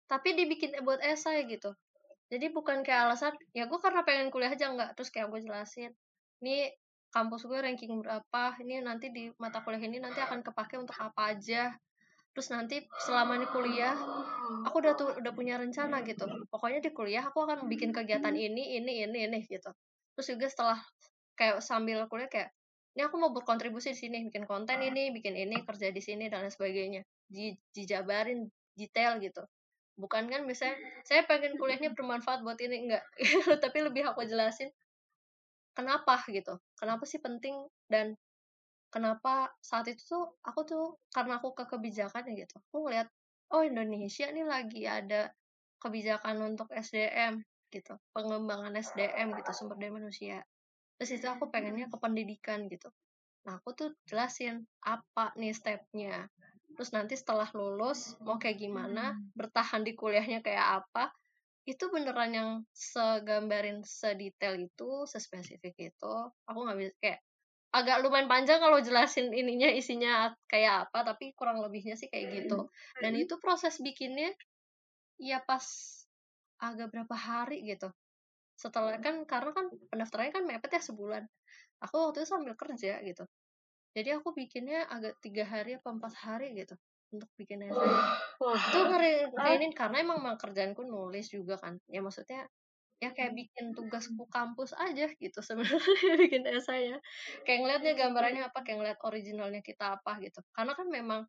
[0.09, 1.73] tapi dibikin buat esai gitu.
[2.31, 4.97] Jadi bukan kayak alasan, ya gue karena pengen kuliah aja nggak.
[4.97, 5.91] Terus kayak gue jelasin,
[6.41, 6.71] ini
[7.11, 11.35] kampus gue ranking berapa, ini nanti di mata kuliah ini nanti akan kepake untuk apa
[11.35, 11.75] aja.
[12.31, 13.91] Terus nanti selama ini kuliah,
[14.63, 16.23] aku udah tuh udah punya rencana gitu.
[16.47, 19.67] Pokoknya di kuliah aku akan bikin kegiatan ini, ini, ini, ini gitu.
[20.15, 20.79] Terus juga setelah
[21.35, 22.55] kayak sambil kuliah kayak
[22.95, 26.43] ini aku mau berkontribusi di sini, bikin konten ini, bikin ini, kerja di sini dan
[26.47, 27.01] lain sebagainya.
[27.27, 29.43] Di, dijabarin detail gitu.
[29.95, 33.03] Bukan kan misalnya saya pengen kuliahnya bermanfaat buat ini enggak,
[33.63, 34.71] tapi lebih aku jelasin
[35.81, 36.53] kenapa gitu.
[36.77, 38.13] Kenapa sih penting dan
[38.93, 42.61] kenapa saat itu tuh aku tuh karena aku ke kebijakan ya gitu.
[42.69, 43.09] Aku ngeliat
[43.51, 45.33] oh Indonesia nih lagi ada
[45.81, 47.41] kebijakan untuk SDM
[47.73, 50.37] gitu, pengembangan SDM gitu, sumber daya manusia.
[50.99, 52.93] Terus itu aku pengennya ke pendidikan gitu.
[53.47, 56.29] Nah, aku tuh jelasin apa nih stepnya.
[56.77, 61.09] Terus nanti setelah lulus mau kayak gimana, bertahan di kuliahnya kayak apa,
[61.69, 66.13] itu beneran yang segambarin sedetail itu, sespesifik itu.
[66.49, 67.19] Aku nggak bisa kayak
[67.71, 72.67] agak lumayan panjang kalau jelasin ininya isinya kayak apa, tapi kurang lebihnya sih kayak gitu.
[72.99, 74.33] Dan itu proses bikinnya
[75.21, 75.63] ya pas
[76.59, 77.89] agak berapa hari gitu.
[78.57, 81.23] Setelah kan karena kan pendaftarannya kan mepet ya sebulan.
[81.81, 83.23] Aku waktu itu sambil kerja gitu.
[83.95, 86.75] Jadi aku bikinnya agak tiga hari apa empat hari gitu
[87.13, 87.95] untuk bikin esai.
[88.67, 91.79] Itu ngeri ngeriinin karena emang kerjaanku nulis juga kan.
[91.91, 92.47] Ya maksudnya
[93.03, 95.79] ya kayak bikin tugasku kampus aja gitu sebenarnya
[96.23, 96.97] bikin esai ya.
[97.45, 100.39] Kayak ngeliatnya gambarannya apa, kayak ngeliat originalnya kita apa gitu.
[100.55, 101.21] Karena kan memang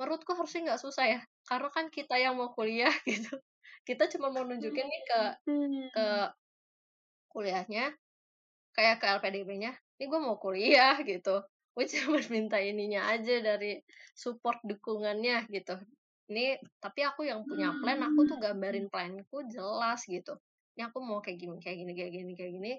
[0.00, 1.20] menurutku harusnya nggak susah ya.
[1.48, 3.32] Karena kan kita yang mau kuliah gitu.
[3.88, 5.88] Kita cuma mau nunjukin nih ke Hmm.
[5.94, 6.06] ke
[7.32, 7.84] kuliahnya
[8.76, 11.42] kayak ke LPDP-nya ini gue mau kuliah gitu
[11.74, 13.82] gue cuma minta ininya aja dari
[14.14, 15.74] support dukungannya gitu.
[16.30, 20.38] Ini tapi aku yang punya plan aku tuh gambarin planku jelas gitu.
[20.74, 22.72] Ini aku mau kayak gini kayak gini kayak gini kayak gini.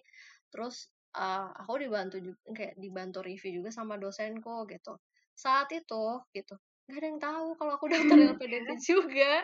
[0.50, 4.98] Terus uh, aku dibantu juga kayak dibantu review juga sama dosenku gitu.
[5.36, 6.56] Saat itu gitu
[6.86, 9.44] nggak ada yang tahu kalau aku daftar LPDP juga.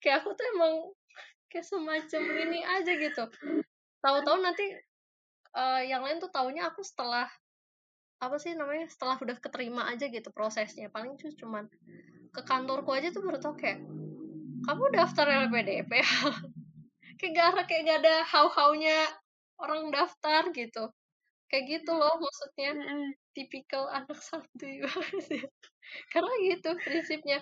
[0.00, 0.74] Kayak aku tuh emang
[1.48, 3.24] kayak semacam ini aja gitu.
[4.00, 4.66] Tahu-tahu nanti
[5.56, 7.28] uh, yang lain tuh taunya aku setelah
[8.18, 10.90] apa sih namanya setelah udah keterima aja gitu prosesnya.
[10.90, 11.64] Paling cuma cuman
[12.34, 13.82] ke kantorku aja tuh baru tau kayak
[14.66, 15.92] kamu daftar LPDP
[17.18, 18.98] kayak gak ada kayak gak ada how-how-nya
[19.62, 20.90] orang daftar gitu.
[21.48, 22.70] Kayak gitu loh maksudnya.
[23.32, 25.46] Tipikal anak santuy banget ya.
[26.10, 27.38] karena gitu prinsipnya.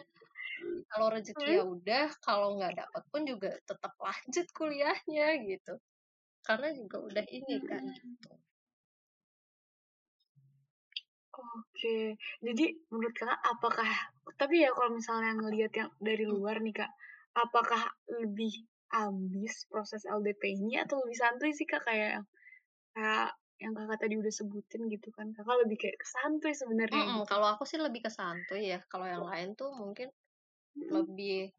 [0.93, 5.75] Kalau rezeki ya udah kalau nggak dapat pun juga tetap lanjut kuliahnya gitu.
[6.45, 8.31] Karena juga udah ini kan gitu
[11.37, 13.91] Oke, jadi menurut kakak apakah,
[14.41, 16.91] tapi ya kalau misalnya ngelihat yang dari luar nih kak,
[17.37, 22.27] apakah lebih ambis proses LDP ini atau lebih santuy sih kak kayak yang
[22.97, 23.29] kayak
[23.61, 27.05] yang kakak tadi udah sebutin gitu kan, kakak lebih kayak kesantuy sebenarnya.
[27.05, 27.29] Mm-mm, gitu.
[27.29, 30.09] kalau aku sih lebih ke santuy ya kalau yang lain tuh mungkin
[30.77, 31.53] lebih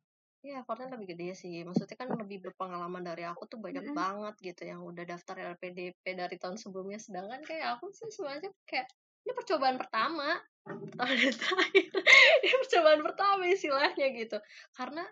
[0.45, 3.97] ya effortnya lebih gede sih maksudnya kan lebih berpengalaman dari aku tuh banyak Mm-mm.
[3.97, 8.87] banget gitu yang udah daftar LPDP dari tahun sebelumnya sedangkan kayak aku sih semuanya kayak
[9.27, 10.39] ini percobaan pertama.
[10.63, 11.85] Pertama dan terakhir.
[12.47, 14.39] Ini percobaan pertama istilahnya gitu.
[14.71, 15.03] Karena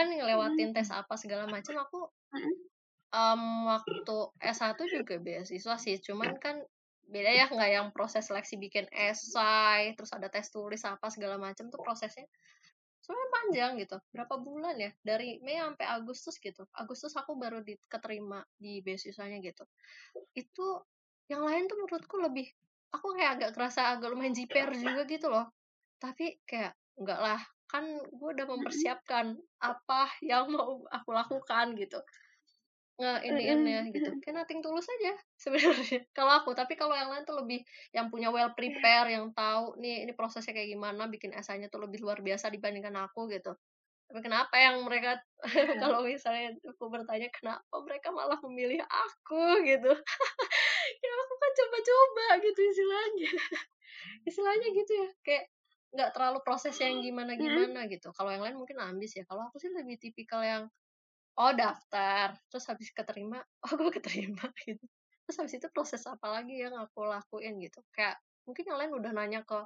[0.00, 2.08] kan ngelewatin tes apa segala macam aku
[3.12, 6.00] em, waktu S1 juga beasiswa sih.
[6.00, 6.56] Cuman kan
[7.04, 11.68] beda ya nggak yang proses seleksi bikin esai terus ada tes tulis apa segala macam
[11.68, 12.24] tuh prosesnya
[13.04, 13.96] sebenarnya panjang gitu.
[14.08, 14.88] Berapa bulan ya?
[15.04, 16.64] Dari Mei sampai Agustus gitu.
[16.72, 19.68] Agustus aku baru diterima di beasiswanya gitu.
[20.32, 20.80] Itu
[21.28, 22.48] yang lain tuh menurutku lebih
[22.94, 25.50] aku kayak agak kerasa agak lumayan jiper juga gitu loh.
[25.98, 31.98] Tapi kayak enggak lah kan gue udah mempersiapkan apa yang mau aku lakukan gitu.
[32.94, 34.22] Nge iniinnya gitu.
[34.22, 36.54] kayak nothing tulus aja sebenarnya kalau aku.
[36.54, 40.54] Tapi kalau yang lain tuh lebih yang punya well prepare yang tahu nih ini prosesnya
[40.54, 43.58] kayak gimana bikin esainya tuh lebih luar biasa dibandingkan aku gitu.
[44.04, 45.18] Tapi kenapa yang mereka
[45.82, 49.64] kalau misalnya aku bertanya kenapa mereka malah memilih aku?
[49.66, 49.90] gitu
[51.04, 53.30] ya aku kan coba-coba gitu istilahnya.
[54.28, 55.44] Istilahnya gitu ya kayak
[55.94, 58.10] nggak terlalu proses yang gimana gimana gitu.
[58.16, 59.24] Kalau yang lain mungkin ambis ya.
[59.28, 60.62] Kalau aku sih lebih tipikal yang
[61.34, 64.84] oh daftar terus habis keterima oh gue keterima gitu.
[65.24, 67.84] Terus habis itu proses apa lagi yang aku lakuin gitu.
[67.94, 69.60] Kayak mungkin yang lain udah nanya ke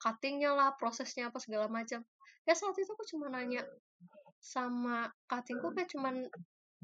[0.00, 2.04] cuttingnya lah prosesnya apa segala macam.
[2.44, 3.64] Ya saat itu aku cuma nanya
[4.44, 6.28] sama cuttingku kayak cuman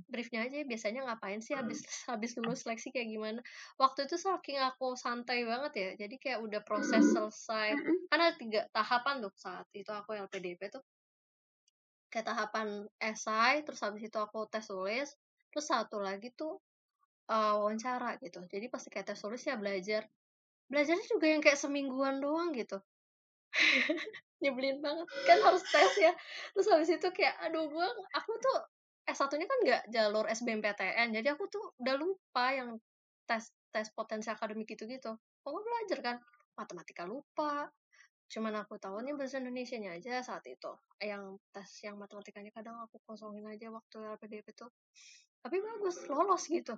[0.08, 3.40] briefnya aja biasanya ngapain sih habis habis lulus seleksi kayak gimana?
[3.76, 7.76] Waktu itu saking aku santai banget ya jadi kayak udah proses selesai.
[8.08, 10.84] Karena tiga tahapan tuh saat itu aku LPDP tuh.
[12.10, 15.10] Kayak tahapan esai terus habis itu aku tes tulis
[15.50, 16.62] terus satu lagi tuh
[17.30, 18.42] uh, wawancara gitu.
[18.46, 20.06] Jadi pasti kayak tes tulis ya belajar.
[20.70, 22.78] Belajarnya juga yang kayak semingguan doang gitu.
[24.42, 25.06] Nyebelin banget.
[25.26, 26.12] Kan harus tes ya.
[26.54, 28.58] Terus habis itu kayak aduh gue aku tuh
[29.10, 32.78] S1 nya kan nggak jalur SBMPTN jadi aku tuh udah lupa yang
[33.30, 35.14] tes tes potensi akademik gitu gitu.
[35.46, 36.16] Gue belajar kan
[36.58, 37.70] matematika lupa.
[38.30, 40.70] Cuman aku tahunya bahasa Indonesia nya aja saat itu.
[40.98, 44.70] Yang tes yang matematikanya kadang aku kosongin aja waktu LPDP tuh.
[45.40, 46.74] Tapi bagus lolos gitu.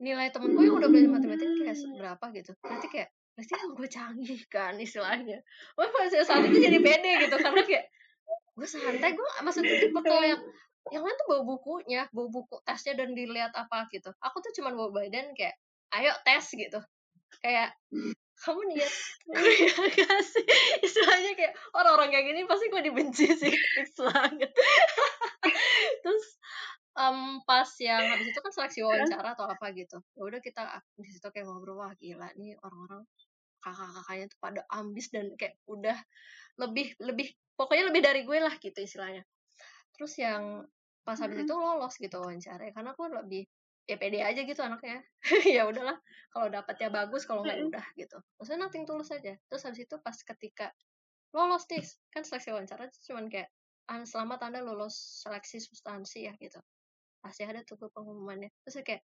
[0.00, 2.52] Nilai temen gue yang udah belajar matematika kayak berapa gitu.
[2.64, 5.44] Berarti kayak yang gue canggih kan istilahnya.
[5.76, 7.84] Pada saat itu jadi pede gitu karena kayak
[8.58, 10.42] gue santai gue maksudnya tipe kalau yang
[10.94, 14.10] yang lain tuh bawa bukunya bawa buku tesnya dan dilihat apa gitu.
[14.22, 15.56] Aku tuh cuman bawa badan kayak
[15.96, 16.80] ayo tes gitu.
[17.44, 17.76] Kayak
[18.38, 18.92] kamu niat
[19.28, 20.46] kuliah gak sih?
[20.84, 24.52] Istilahnya kayak orang-orang kayak gini pasti gue dibenci sih fix banget
[26.02, 26.26] terus
[26.98, 30.00] um, pas yang habis itu kan seleksi wawancara atau apa gitu.
[30.16, 33.04] Ya udah kita di situ kayak ngobrol wah gila nih orang-orang
[33.58, 35.98] kakak-kakaknya tuh pada ambis dan kayak udah
[36.58, 39.22] lebih lebih pokoknya lebih dari gue lah gitu istilahnya.
[39.94, 40.62] Terus yang
[41.08, 43.48] pas habis itu lolos gitu wawancara karena aku lebih
[43.88, 45.00] ya pede aja gitu anaknya.
[45.56, 45.96] Ya udahlah
[46.28, 48.20] kalau dapat ya bagus kalau nggak udah gitu.
[48.36, 49.32] Maksudnya nothing tulus aja.
[49.48, 50.68] Terus habis itu pas ketika
[51.32, 51.80] lolos nih
[52.12, 53.48] kan seleksi wawancara cuman kayak
[54.04, 56.60] selamat anda lulus seleksi substansi ya gitu.
[57.24, 58.52] Pasti ada tuh pengumumannya.
[58.68, 59.00] Terus kayak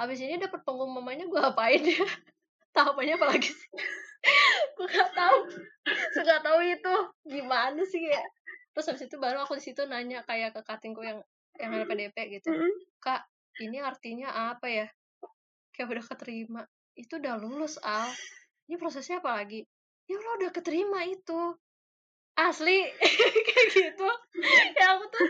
[0.00, 2.00] habis ini dapat pengumumannya gue apain ya?
[2.76, 3.70] Tahapannya apa lagi sih?
[4.80, 5.38] Gue gak tahu.
[6.16, 6.94] Nggak tahu itu
[7.28, 8.24] gimana sih ya
[8.76, 11.24] terus habis itu baru aku di situ nanya kayak ke katingku yang
[11.56, 12.52] yang ada PDP gitu.
[13.00, 13.24] Kak
[13.64, 14.86] ini artinya apa ya?
[15.72, 16.62] Kayak udah keterima.
[16.92, 18.04] Itu udah lulus al.
[18.68, 19.64] Ini prosesnya apa lagi?
[20.04, 21.56] Ya Allah udah keterima itu.
[22.36, 22.84] Asli.
[23.48, 24.08] Kayak gitu.
[24.76, 25.24] Ya aku tuh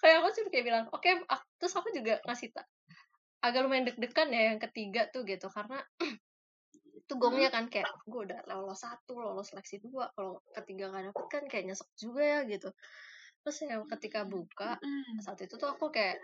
[0.00, 1.20] kayak aku sih kayak bilang oke okay,
[1.60, 2.64] terus aku juga ngasih tak
[3.44, 5.52] agak lumayan deg-degan ya yang ketiga tuh gitu.
[5.52, 5.76] Karena
[7.08, 11.26] itu gongnya kan kayak gue udah lolos satu lolos seleksi dua kalau ketiga gak dapet
[11.32, 12.68] kan kayak nyesek juga ya gitu.
[13.40, 14.76] Terus ya ketika buka
[15.24, 16.20] saat itu tuh aku kayak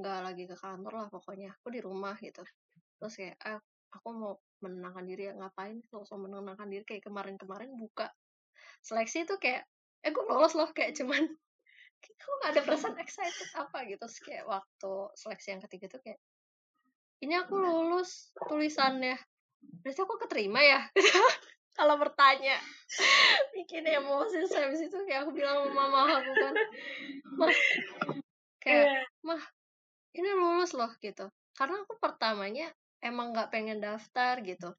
[0.00, 2.40] nggak lagi ke kantor lah pokoknya aku di rumah gitu.
[2.96, 3.60] Terus kayak ah,
[3.92, 4.32] aku mau
[4.64, 6.84] menenangkan diri ya ngapain langsung menenangkan diri?
[6.88, 8.08] Kayak kemarin-kemarin buka
[8.80, 9.68] seleksi itu kayak
[10.00, 11.28] eh gue lolos loh kayak cuman
[12.24, 13.84] kok nggak ada perasaan excited apa?
[13.84, 14.00] gitu.
[14.00, 16.16] Terus kayak waktu seleksi yang ketiga tuh kayak
[17.20, 19.20] ini aku lulus tulisannya
[19.82, 20.80] berarti aku keterima ya?
[21.78, 22.60] Kalau bertanya.
[23.56, 26.54] Bikin emosi saya habis itu kayak aku bilang sama mama aku kan
[27.40, 27.54] mah
[28.60, 29.00] kayak Iya.
[29.24, 29.42] mah
[30.12, 31.26] ini lulus loh gitu.
[31.56, 32.68] Karena aku pertamanya
[33.00, 34.76] emang nggak pengen daftar gitu.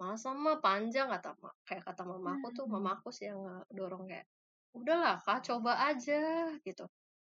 [0.00, 1.36] Malah sama panjang kata
[1.68, 4.24] kayak kata mama aku tuh mama aku sih yang dorong kayak
[4.72, 6.88] udahlah kak coba aja gitu.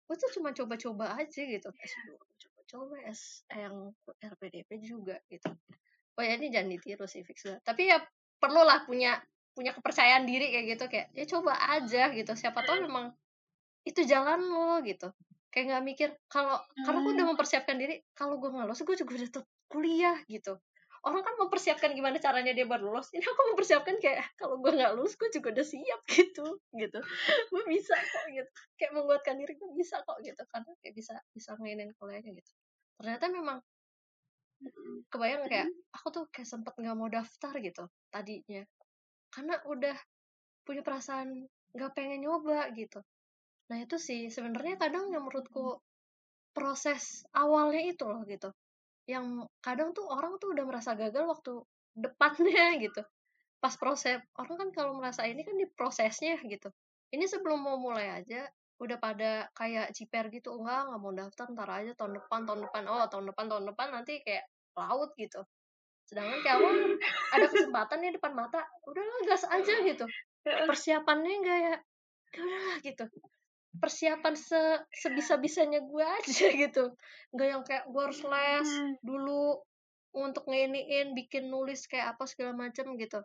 [0.05, 5.49] Gue tuh cuma coba-coba aja gitu S2 coba-coba S eh, yang RPDP juga gitu
[6.15, 7.61] oh ya ini jangan ditiru sih fix banget.
[7.67, 7.99] tapi ya
[8.39, 9.19] perlulah punya
[9.55, 12.31] punya kepercayaan diri kayak gitu kayak ya coba aja gitu.
[12.35, 13.15] Siapa tahu memang
[13.87, 15.07] itu jalan lo gitu.
[15.49, 19.11] Kayak nggak mikir kalau karena aku udah mempersiapkan diri kalau gue nggak lulus gue juga
[19.15, 20.59] udah kuliah gitu.
[21.05, 24.91] Orang kan mempersiapkan gimana caranya dia baru lulus ini aku mempersiapkan kayak kalau gue nggak
[24.99, 26.99] lulus gue juga udah siap gitu gitu.
[27.47, 28.49] Gue bisa kok gitu.
[28.75, 30.43] Kayak menguatkan diri gue bisa kok gitu.
[30.51, 32.51] Karena kayak bisa bisa mainin kuliahnya gitu.
[32.99, 33.63] Ternyata memang
[35.11, 38.63] kebayang kayak aku tuh kayak sempet nggak mau daftar gitu tadinya.
[39.31, 39.97] Karena udah
[40.65, 42.99] punya perasaan nggak pengen nyoba gitu.
[43.71, 45.79] Nah itu sih sebenarnya kadang yang menurutku
[46.55, 48.49] proses awalnya itu loh gitu
[49.05, 51.61] yang kadang tuh orang tuh udah merasa gagal waktu
[51.93, 53.01] depannya gitu.
[53.61, 56.69] Pas proses orang kan kalau merasa ini kan di prosesnya gitu.
[57.13, 61.69] Ini sebelum mau mulai aja udah pada kayak ciper gitu enggak nggak mau daftar ntar
[61.71, 62.83] aja tahun depan tahun depan.
[62.91, 64.43] Oh tahun depan tahun depan nanti kayak
[64.75, 65.41] laut gitu.
[66.03, 66.75] Sedangkan kayak awal
[67.31, 70.05] ada kesempatan nih depan mata udahlah gas aja gitu.
[70.43, 71.75] Persiapannya enggak ya?
[72.35, 73.05] Ya udahlah gitu.
[73.75, 74.61] Persiapan se
[74.91, 76.91] sebisa bisanya gue aja gitu.
[77.31, 79.63] Nggak yang kayak gue harus les dulu
[80.15, 83.23] untuk nginiin bikin nulis kayak apa segala macam gitu.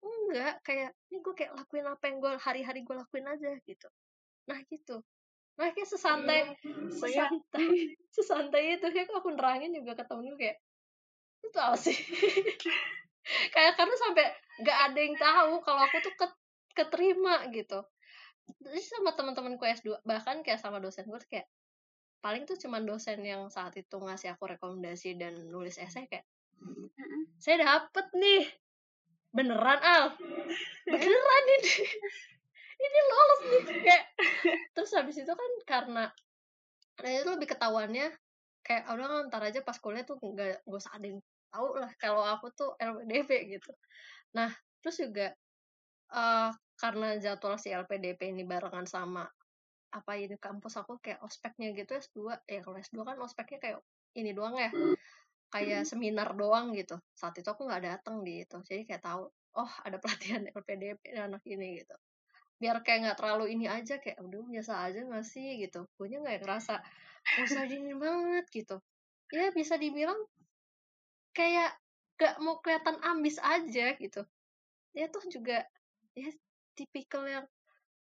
[0.00, 3.88] Enggak kayak ini gue kayak lakuin apa yang gue hari-hari gue lakuin aja gitu
[4.46, 5.02] nah gitu.
[5.56, 6.40] Nah kayak sesantai
[6.94, 7.66] sesantai
[8.16, 10.56] sesantai itu kayak aku nerangin juga ketemu kayak
[11.46, 11.94] itu apa sih?
[13.26, 14.26] Kayak karena sampai
[14.62, 16.32] nggak ada yang tahu kalau aku tuh ket,
[16.78, 17.82] keterima gitu.
[18.62, 21.50] Terus sama teman-temanku S2 bahkan kayak sama dosen gue kayak
[22.22, 26.26] paling tuh cuman dosen yang saat itu ngasih aku rekomendasi dan nulis esai kayak
[27.36, 28.46] saya dapet nih
[29.34, 30.04] beneran al.
[30.90, 31.74] Beneran ini
[32.76, 34.04] ini lolos nih kayak
[34.74, 36.04] terus habis itu kan karena
[37.02, 38.08] nah itu lebih ketahuannya
[38.64, 41.20] kayak "Ah, udah ntar aja pas kuliah tuh nggak gue usah ada yang
[41.52, 43.70] tahu lah kalau aku tuh LPDP gitu.
[44.36, 44.50] Nah
[44.82, 45.26] terus juga
[46.12, 49.24] eh karena jadwal si LPDP ini barengan sama
[49.92, 53.78] apa ini kampus aku kayak ospeknya gitu S2 ya kalau S2 kan ospeknya kayak
[54.18, 54.70] ini doang ya
[55.54, 56.96] kayak seminar doang gitu.
[57.16, 59.24] Saat itu aku nggak datang di itu jadi kayak tahu
[59.56, 61.96] oh ada pelatihan LPDP anak ini gitu
[62.56, 65.60] biar kayak nggak terlalu ini aja kayak udah biasa aja nggak sih?
[65.60, 65.84] gitu.
[65.96, 68.76] Gue nggak ngerasa nggak usah dingin banget gitu.
[69.34, 70.18] Ya bisa dibilang
[71.36, 71.76] kayak
[72.16, 74.22] gak mau kelihatan ambis aja gitu.
[74.96, 75.68] Ya tuh juga
[76.16, 76.32] ya
[76.72, 77.46] tipikal yang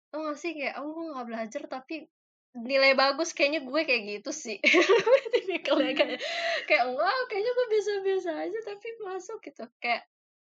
[0.09, 2.09] tau gak sih kayak oh nggak belajar tapi
[2.57, 4.57] nilai bagus kayaknya gue kayak gitu sih.
[5.37, 6.21] Tipikalnya kayak
[6.65, 9.65] kayak enggak kayaknya gue biasa-biasa aja tapi masuk gitu.
[9.79, 10.09] Kayak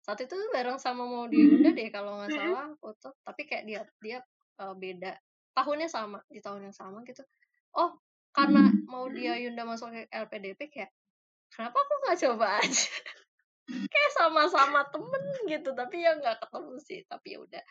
[0.03, 3.81] saat itu bareng sama mau di Yunda deh kalau nggak salah foto tapi kayak dia
[4.03, 4.19] dia
[4.59, 5.15] uh, beda.
[5.55, 7.23] Tahunnya sama di tahun yang sama gitu.
[7.79, 7.95] Oh
[8.35, 10.91] karena mau dia Yunda masuk ke LPDP kayak
[11.53, 12.91] kenapa aku nggak coba aja?
[13.63, 16.99] Kayak sama-sama temen gitu tapi ya nggak ketemu sih.
[17.07, 17.63] Tapi ya udah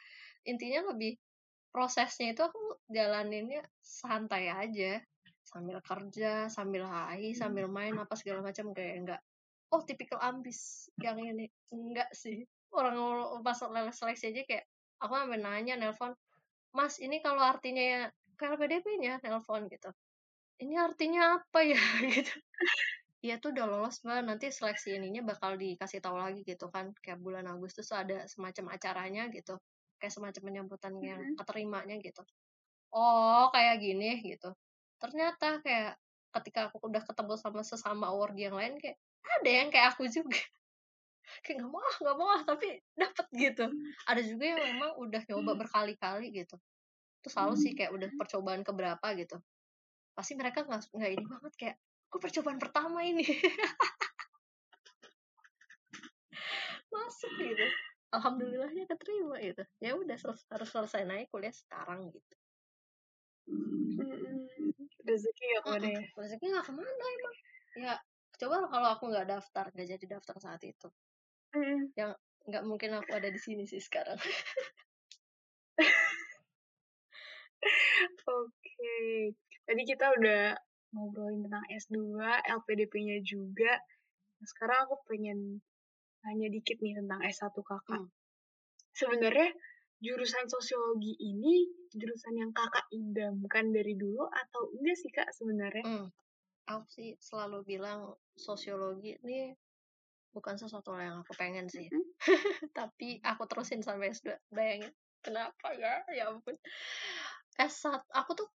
[0.48, 1.20] intinya lebih
[1.68, 5.04] prosesnya itu aku jalaninnya santai aja
[5.42, 9.20] sambil kerja sambil hai sambil main apa segala macam kayak enggak
[9.72, 10.88] oh tipikal ambis.
[11.00, 11.46] Yang ini.
[11.72, 12.44] Enggak sih.
[12.72, 12.96] Orang
[13.44, 13.58] pas
[13.92, 14.64] seleksi aja kayak
[15.02, 16.14] aku sampai nanya nelpon
[16.72, 18.02] mas ini kalau artinya ya
[18.40, 19.92] KLPDP nya nelpon gitu.
[20.62, 21.76] Ini artinya apa ya?
[22.16, 22.32] Gitu.
[23.22, 24.24] Iya tuh udah lolos mbak.
[24.26, 26.90] Nanti seleksi ininya bakal dikasih tahu lagi gitu kan.
[27.02, 29.58] Kayak bulan Agustus tuh ada semacam acaranya gitu.
[30.00, 32.22] Kayak semacam penyambutan yang keterimanya gitu.
[32.90, 34.50] Oh kayak gini gitu.
[34.98, 35.98] Ternyata kayak
[36.32, 40.38] ketika aku udah ketemu sama sesama award yang lain kayak ada yang kayak aku juga.
[41.46, 43.64] Kayak nggak mau ah nggak mau ah tapi dapet gitu.
[44.06, 46.56] Ada juga yang memang udah nyoba berkali-kali gitu.
[47.22, 49.38] Terus selalu sih kayak udah percobaan keberapa gitu.
[50.12, 51.76] Pasti mereka nggak nggak ini banget kayak
[52.10, 53.22] aku percobaan pertama ini?
[56.92, 57.66] Masuk gitu.
[58.12, 59.64] Alhamdulillahnya keterima gitu.
[59.80, 62.34] Ya udah sel- harus selesai naik kuliah sekarang gitu.
[65.02, 66.02] Rezeki ya ke mana ya?
[66.14, 67.36] rezeki nggak ke mana emang.
[67.72, 67.94] Ya
[68.42, 70.90] coba kalau aku nggak daftar nggak jadi daftar saat itu
[71.94, 72.10] yang
[72.50, 74.18] nggak mungkin aku ada di sini sih sekarang
[78.22, 79.34] Oke.
[79.62, 80.58] Tadi kita udah
[80.92, 83.78] ngobrolin tentang S2, LPDP-nya juga.
[84.38, 85.62] Nah, sekarang aku pengen
[86.22, 88.02] tanya dikit nih tentang S1 kakak.
[88.02, 88.10] Hmm.
[88.92, 89.54] Sebenarnya
[90.02, 95.86] jurusan sosiologi ini jurusan yang kakak idamkan dari dulu atau enggak sih kak sebenarnya?
[95.86, 96.06] Hmm.
[96.72, 99.52] Aku sih selalu bilang sosiologi ini
[100.32, 101.86] bukan sesuatu yang aku pengen sih.
[101.92, 102.06] Hmm?
[102.78, 104.32] Tapi aku terusin sampai S2.
[104.48, 104.92] Bayangin.
[105.20, 106.00] Kenapa ya?
[106.10, 106.56] Ya ampun.
[107.60, 108.48] S1 aku tuh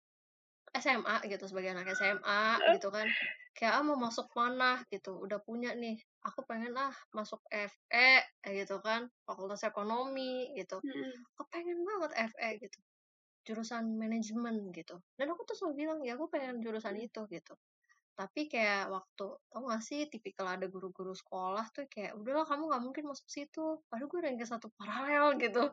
[0.73, 3.07] SMA gitu sebagai anak SMA gitu kan.
[3.55, 5.15] Kayak ah mau masuk mana gitu.
[5.21, 6.01] Udah punya nih.
[6.25, 8.11] Aku pengen ah masuk FE
[8.51, 9.07] gitu kan.
[9.23, 10.81] Fakultas Ekonomi gitu.
[10.81, 11.13] Mm-mm.
[11.37, 12.79] Kepengen banget FE gitu.
[13.47, 14.99] Jurusan manajemen gitu.
[15.15, 17.53] Dan aku tuh selalu bilang ya aku pengen jurusan itu gitu.
[18.17, 22.83] Tapi kayak waktu tau gak sih tipikal ada guru-guru sekolah tuh kayak udahlah kamu nggak
[22.89, 23.77] mungkin masuk situ.
[23.85, 25.69] Padahal gue ranking satu paralel gitu.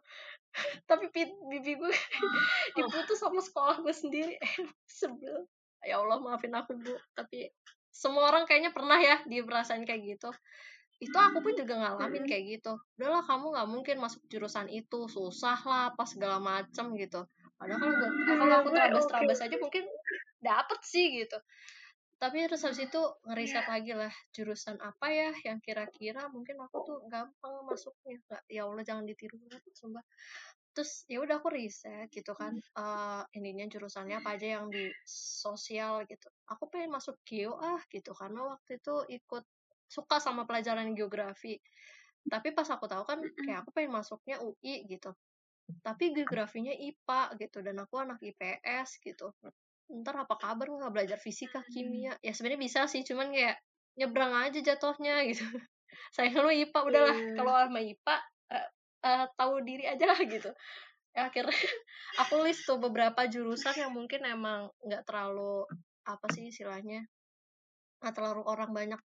[0.85, 1.89] Tapi pi- bibi gue
[2.77, 4.37] diputus sama sekolah gue sendiri.
[4.45, 5.49] Eh, sebel.
[5.81, 6.93] Ya Allah maafin aku bu.
[7.17, 7.49] Tapi
[7.89, 10.29] semua orang kayaknya pernah ya dirasain kayak gitu.
[11.01, 12.77] Itu aku pun juga ngalamin kayak gitu.
[13.01, 15.09] Udahlah kamu nggak mungkin masuk jurusan itu.
[15.09, 17.25] Susah lah apa segala macem gitu.
[17.57, 19.89] Padahal kalau gue, kalau aku terabas-terabas aja mungkin
[20.45, 21.41] dapet sih gitu
[22.25, 26.99] tapi terus habis itu ngeriset lagi lah jurusan apa ya yang kira-kira mungkin aku tuh
[27.13, 28.17] gampang masuknya.
[28.25, 29.37] Nggak ya Allah jangan ditiru
[29.77, 30.01] sumpah.
[30.73, 36.09] Terus ya udah aku riset gitu kan eh ininya jurusannya apa aja yang di sosial
[36.09, 36.33] gitu.
[36.49, 39.45] Aku pengen masuk geo ah gitu karena waktu itu ikut
[39.93, 41.61] suka sama pelajaran geografi.
[42.25, 45.13] Tapi pas aku tahu kan kayak aku pengen masuknya UI gitu.
[45.85, 49.29] Tapi geografinya IPA gitu dan aku anak IPS gitu
[49.91, 52.17] ntar apa kabar nggak belajar fisika kimia.
[52.25, 53.57] Ya sebenarnya bisa sih cuman kayak
[54.01, 55.45] nyebrang aja jatuhnya gitu.
[56.15, 57.35] Sayang lu IPA udahlah Iya.
[57.39, 58.17] kalau sama IPA
[58.51, 58.69] eh,
[59.07, 60.51] eh, tahu diri aja lah gitu.
[61.15, 61.55] Ya, akhirnya
[62.27, 65.63] aku list tuh beberapa jurusan yang mungkin emang nggak terlalu
[66.05, 67.07] apa sih istilahnya
[68.03, 69.01] nggak terlalu orang banyak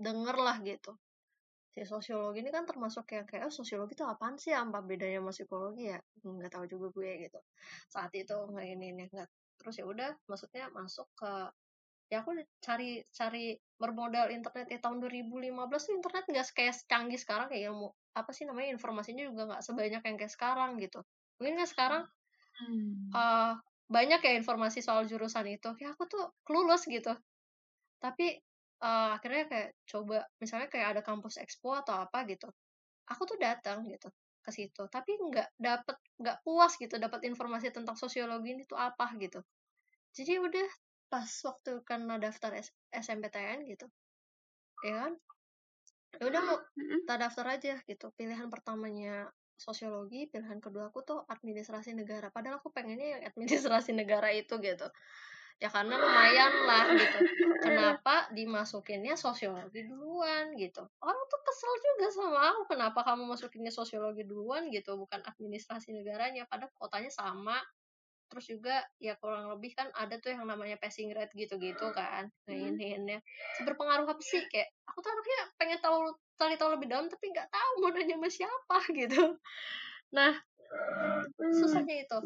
[0.00, 0.96] denger lah gitu.
[1.76, 4.50] Si sosiologi ini kan termasuk yang kayak oh, sosiologi itu apaan sih?
[4.56, 5.92] Apa bedanya sama psikologi?
[5.92, 7.40] Ya nggak tahu juga gue gitu.
[7.92, 9.28] Saat itu nggak ini ini nggak
[9.58, 11.32] terus ya udah maksudnya masuk ke
[12.12, 12.32] ya aku
[12.64, 13.44] cari cari
[13.80, 18.44] bermodal internet ya tahun 2015 tuh internet nggak kayak canggih sekarang kayak ilmu apa sih
[18.48, 21.00] namanya informasinya juga nggak sebanyak yang kayak sekarang gitu.
[21.38, 22.02] Mungkin kan sekarang
[22.58, 23.22] Hmm.
[23.22, 23.52] eh,
[23.88, 25.70] banyak ya informasi soal jurusan itu.
[25.82, 27.12] Ya aku tuh clueless gitu.
[28.04, 28.26] Tapi
[28.88, 32.48] eh, akhirnya kayak coba misalnya kayak ada kampus expo atau apa gitu
[33.10, 34.08] aku tuh datang gitu
[34.44, 34.82] ke situ.
[34.88, 39.40] Tapi nggak dapet nggak puas gitu dapat informasi tentang sosiologi ini tuh apa gitu.
[40.14, 40.68] Jadi udah
[41.08, 43.86] pas waktu karena daftar S- SMPTN gitu
[44.84, 45.12] ya kan?
[46.18, 48.06] Ya udah mau kita daftar aja gitu.
[48.16, 52.30] Pilihan pertamanya sosiologi pilihan kedua aku tuh administrasi negara.
[52.30, 54.86] Padahal aku pengennya yang administrasi negara itu gitu
[55.58, 57.18] ya karena lumayan lah gitu.
[57.58, 60.86] Kenapa dimasukinnya sosiologi duluan gitu?
[61.02, 64.94] Orang tuh kesel juga sama aku kenapa kamu masukinnya sosiologi duluan gitu?
[64.94, 67.58] Bukan administrasi negaranya padahal kotanya sama.
[68.28, 72.52] Terus juga ya kurang lebih kan ada tuh yang namanya passing grade gitu-gitu kan nah
[72.52, 73.16] ini ini
[73.64, 74.44] berpengaruh apa sih?
[74.52, 78.14] Kayak aku tuh anaknya pengen tahu cari tahu lebih dalam tapi nggak tahu mau nanya
[78.14, 79.22] sama siapa gitu.
[80.14, 80.38] Nah
[81.40, 82.18] susahnya itu.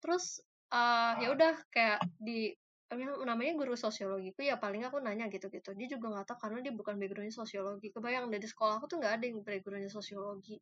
[0.00, 2.54] Terus eh ya udah kayak di
[2.98, 5.70] namanya guru sosiologiku ya paling aku nanya gitu-gitu.
[5.78, 7.94] Dia juga nggak tahu karena dia bukan backgroundnya sosiologi.
[7.94, 10.58] Kebayang dari sekolah aku tuh nggak ada yang backgroundnya sosiologi.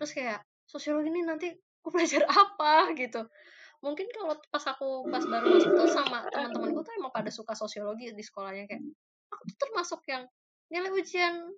[0.00, 2.96] Terus kayak sosiologi ini nanti aku belajar apa?
[2.96, 3.28] gitu.
[3.84, 8.10] Mungkin kalau pas aku pas baru masuk tuh sama teman-temanku tuh emang pada suka sosiologi
[8.16, 8.64] di sekolahnya.
[8.64, 8.82] Kayak
[9.28, 10.24] aku tuh termasuk yang
[10.72, 11.52] nilai ujian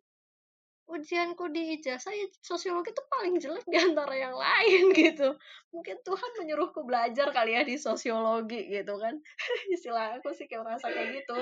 [0.90, 5.38] ujianku di ijazah ya sosiologi tuh paling jelek di antara yang lain gitu.
[5.70, 9.14] Mungkin Tuhan menyuruhku belajar kali ya di sosiologi gitu kan.
[9.74, 11.34] Istilah aku sih kayak merasa kayak gitu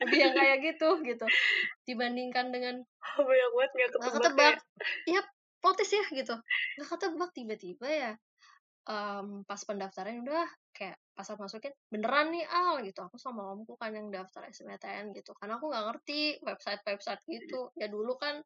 [0.00, 1.26] lebih yang kayak gitu gitu.
[1.84, 2.80] Dibandingkan dengan
[3.28, 4.54] banyak banget nggak ketebak, ketebak.
[5.04, 5.20] ya.
[5.20, 5.20] ya
[5.60, 6.34] plotis ya gitu.
[6.80, 8.12] Nggak ketebak tiba-tiba ya
[8.86, 13.00] em, pas pendaftaran udah kayak pas aku masukin beneran nih al gitu.
[13.04, 15.32] Aku sama omku kan yang daftar SNMPTN gitu.
[15.36, 17.72] Karena aku nggak ngerti website website gitu.
[17.76, 18.40] Ya dulu kan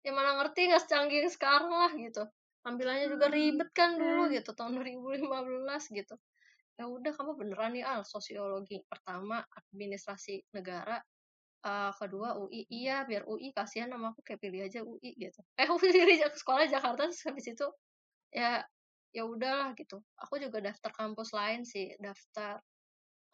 [0.00, 2.24] ya mana ngerti nggak secanggih sekarang lah gitu.
[2.60, 6.14] Tampilannya juga ribet kan dulu gitu tahun 2015 gitu.
[6.76, 11.00] Ya udah kamu beneran nih al sosiologi pertama administrasi negara
[11.64, 15.40] eh, kedua UI iya biar UI kasihan sama aku kayak pilih aja UI gitu.
[15.56, 17.66] Eh aku pilih sekolah Jakarta terus habis itu
[18.32, 18.64] ya
[19.12, 20.00] ya udahlah gitu.
[20.24, 22.60] Aku juga daftar kampus lain sih daftar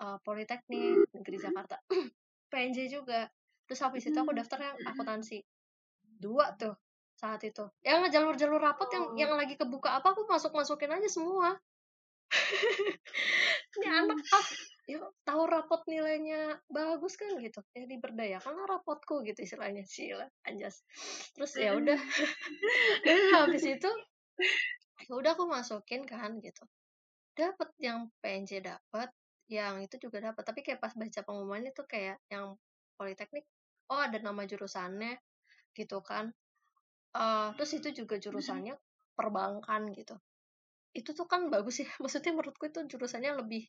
[0.02, 1.78] eh, Politeknik Negeri Jakarta.
[2.50, 3.26] PNJ juga.
[3.66, 5.42] Terus habis itu aku daftar yang akuntansi
[6.16, 6.74] dua tuh
[7.16, 7.64] saat itu.
[7.80, 11.56] Yang jalur-jalur rapot yang yang lagi kebuka apa aku masuk masukin aja semua.
[13.76, 14.46] Ini anak ah
[14.86, 17.32] ya tahu rapot nilainya bagus kan?
[17.40, 17.60] Gitu.
[17.72, 19.88] Ya diberdayakan lah rapotku gitu istilahnya.
[19.88, 20.84] Sila anjas.
[21.32, 21.96] Terus ya udah.
[23.04, 23.90] Dan habis itu
[25.08, 26.64] ya udah aku masukin kan gitu.
[27.36, 29.08] Dapat yang PNJ dapat
[29.46, 32.58] yang itu juga dapat tapi kayak pas baca pengumuman itu kayak yang
[32.98, 33.46] politeknik
[33.86, 35.14] oh ada nama jurusannya
[35.76, 36.32] gitu kan.
[37.12, 38.76] Uh, terus itu juga jurusannya
[39.12, 40.16] perbankan gitu.
[40.96, 43.68] Itu tuh kan bagus ya maksudnya menurutku itu jurusannya lebih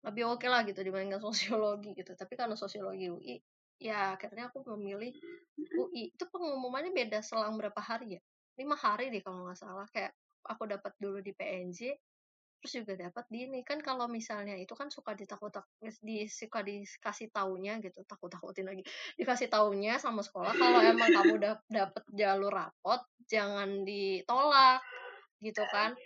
[0.00, 2.14] lebih oke okay lah gitu dibandingkan sosiologi gitu.
[2.14, 3.36] Tapi karena sosiologi UI
[3.80, 5.10] ya akhirnya aku memilih
[5.56, 8.22] UI itu pengumumannya beda selang berapa hari ya?
[8.54, 9.86] Lima hari deh kalau nggak salah.
[9.90, 10.14] Kayak
[10.46, 11.96] aku dapat dulu di PNJ
[12.60, 13.64] terus juga dapat di ini.
[13.64, 15.56] Kan kalau misalnya itu kan suka ditakut
[16.04, 18.84] di suka dikasih taunya gitu takut takutin lagi.
[19.16, 24.84] Dikasih taunya sama sekolah kalau emang kamu udah dapet jalur rapot jangan ditolak
[25.40, 25.96] gitu kan.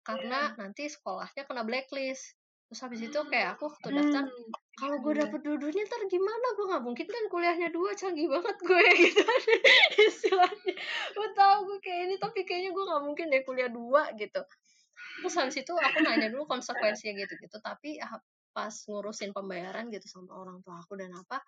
[0.00, 2.32] Karena nanti sekolahnya kena blacklist.
[2.72, 5.26] Terus habis itu kayak aku waktu daftar hmm, kalau gue iya.
[5.26, 6.46] dapet dua-duanya ntar gimana?
[6.54, 9.40] Gue nggak mungkin kan kuliahnya dua canggih banget gue gitu kan
[10.06, 10.74] istilahnya.
[11.12, 14.40] Gue tau gue kayak ini tapi kayaknya gue nggak mungkin deh kuliah dua gitu
[15.20, 18.18] terus habis itu aku nanya dulu konsekuensinya gitu gitu tapi ah,
[18.50, 21.38] pas ngurusin pembayaran gitu sama orang tua aku dan apa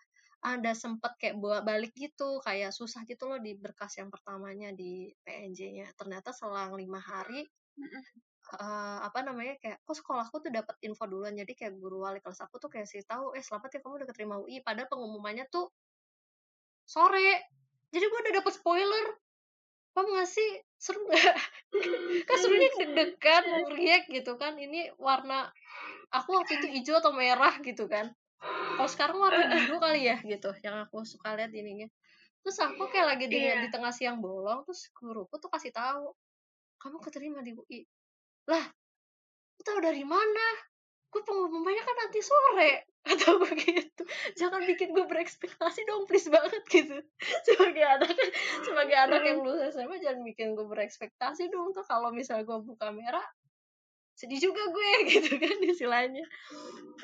[0.42, 5.10] ada sempet kayak buat balik gitu kayak susah gitu loh di berkas yang pertamanya di
[5.22, 7.46] PNJ-nya ternyata selang lima hari
[8.58, 12.42] uh, apa namanya kayak kok sekolahku tuh dapat info duluan jadi kayak guru wali kelas
[12.42, 15.70] aku tuh kayak sih tahu eh selamat ya kamu udah keterima UI padahal pengumumannya tuh
[16.86, 17.48] sore.
[17.92, 19.06] Jadi gue udah dapet spoiler
[19.92, 20.50] kamu nggak sih?
[20.80, 21.36] Seru nggak?
[22.28, 25.52] Kan serunya deg-degan mau react gitu kan ini warna
[26.12, 28.12] aku waktu itu hijau atau merah gitu kan.
[28.76, 31.86] Kalau sekarang warna biru kali ya gitu yang aku suka lihat ininya.
[32.42, 33.62] Terus aku kayak lagi di, yeah.
[33.62, 36.10] di tengah siang bolong terus guruku tuh kasih tahu
[36.82, 37.86] kamu keterima di UI
[38.50, 38.66] lah
[39.54, 40.46] lu tahu dari mana
[41.12, 44.02] gue pengumumannya kan nanti sore atau begitu
[44.40, 46.96] jangan bikin gue berekspektasi dong please banget gitu.
[47.46, 48.14] Sebagai anak
[48.64, 52.88] sebagai anak yang lulus SMA jangan bikin gue berekspektasi dong tuh kalau misal gue buka
[52.94, 53.24] merah
[54.16, 56.24] sedih juga gue gitu kan istilahnya.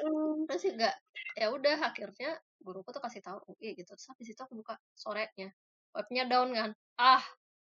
[0.00, 0.46] Hmm.
[0.48, 0.96] terus enggak
[1.36, 3.92] ya udah akhirnya guruku tuh kasih tahu UI gitu.
[3.92, 5.52] Terus habis itu aku buka sorenya
[5.92, 6.70] webnya down kan?
[6.96, 7.24] Ah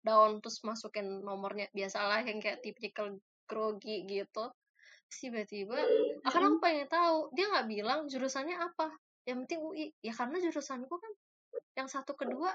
[0.06, 0.38] down.
[0.40, 1.68] Terus masukin nomornya.
[1.74, 3.18] Biasalah yang kayak tipikal
[3.50, 4.54] grogi gitu
[5.10, 5.76] tiba-tiba
[6.22, 8.94] akan aku pengen tahu dia nggak bilang jurusannya apa?
[9.26, 11.12] Yang penting UI ya karena jurusanku kan
[11.74, 12.54] yang satu kedua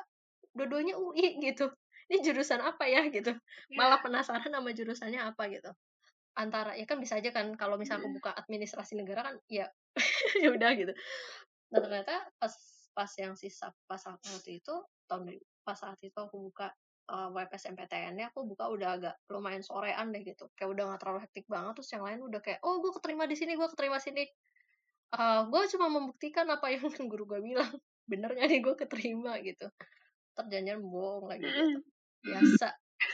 [0.55, 1.67] dua-duanya UI gitu.
[2.07, 3.03] Ini jurusan apa ya?
[3.11, 3.35] gitu.
[3.35, 3.75] Iya.
[3.75, 5.71] malah penasaran sama jurusannya apa gitu.
[6.35, 9.67] Antara ya kan bisa aja kan kalau misalnya aku buka administrasi negara kan ya
[10.43, 10.93] ya udah gitu.
[11.71, 12.53] Dan ternyata pas
[12.95, 14.75] pas yang sisa pas saat itu
[15.11, 15.35] tahun
[15.67, 16.71] pas saat itu aku buka
[17.09, 20.49] uh, eh, WPSMPTN-nya aku buka udah agak lumayan sorean deh gitu.
[20.57, 23.35] Kayak udah gak terlalu hektik banget terus yang lain udah kayak oh gue keterima di
[23.37, 24.23] sini gue keterima sini.
[25.13, 27.73] Uh, eh, gue cuma membuktikan apa yang guru gue bilang.
[28.05, 29.67] Bener gak nih gue keterima gitu.
[30.35, 31.81] Terjanjian bohong lagi gitu.
[32.25, 32.67] Biasa.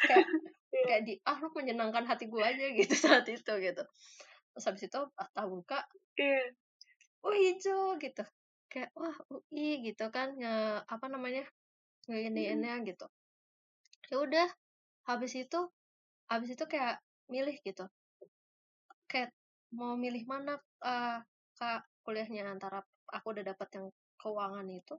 [0.07, 0.27] Kayak
[0.87, 3.83] kayak di ah lu menyenangkan hati gue aja gitu saat itu gitu.
[4.51, 5.79] Terus habis itu pas buka
[6.19, 6.47] yeah.
[7.23, 8.23] oh hijau gitu.
[8.71, 11.43] Kayak wah UI gitu kan ya, apa namanya
[12.07, 13.03] ini ini gitu
[14.12, 14.47] ya udah
[15.07, 15.59] habis itu
[16.28, 16.99] habis itu kayak
[17.32, 17.88] milih gitu.
[19.07, 19.32] Kayak
[19.72, 21.24] mau milih mana uh,
[21.55, 23.88] kak kuliahnya antara aku udah dapat yang
[24.20, 24.95] keuangan itu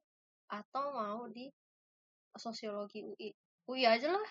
[0.49, 1.53] atau mau di
[2.37, 3.29] sosiologi UI
[3.69, 4.29] UI aja lah.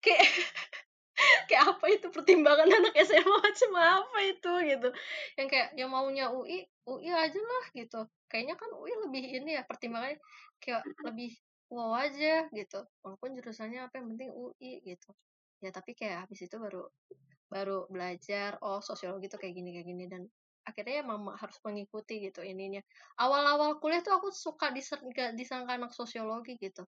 [0.00, 0.24] Kayak
[1.48, 4.88] kayak apa itu pertimbangan anak SMA macam apa itu gitu.
[5.36, 8.08] Yang kayak yang maunya UI UI aja lah gitu.
[8.32, 10.16] Kayaknya kan UI lebih ini ya pertimbangannya
[10.56, 11.36] kayak lebih
[11.72, 12.80] wow aja gitu.
[13.00, 15.10] Walaupun jurusannya apa yang penting UI gitu.
[15.64, 16.84] Ya tapi kayak habis itu baru
[17.48, 20.04] baru belajar oh sosiologi tuh kayak gini kayak gini.
[20.12, 20.22] Dan
[20.68, 22.84] akhirnya ya mama harus mengikuti gitu ininya.
[23.16, 26.84] Awal-awal kuliah tuh aku suka disangka, disangka anak sosiologi gitu.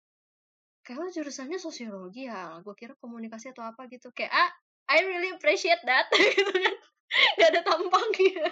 [0.85, 2.61] Kayak oh, jurusannya sosiologi ya?
[2.61, 4.13] Gue kira komunikasi atau apa gitu.
[4.13, 4.51] Kayak ah
[4.93, 6.77] I really appreciate that gitu kan.
[7.41, 8.47] Gak ada tampangnya.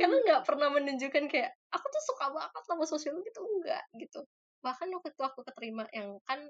[0.00, 4.24] Karena nggak pernah menunjukkan kayak aku tuh suka banget sama sosiologi tuh enggak gitu
[4.64, 6.42] bahkan waktu itu aku keterima yang kan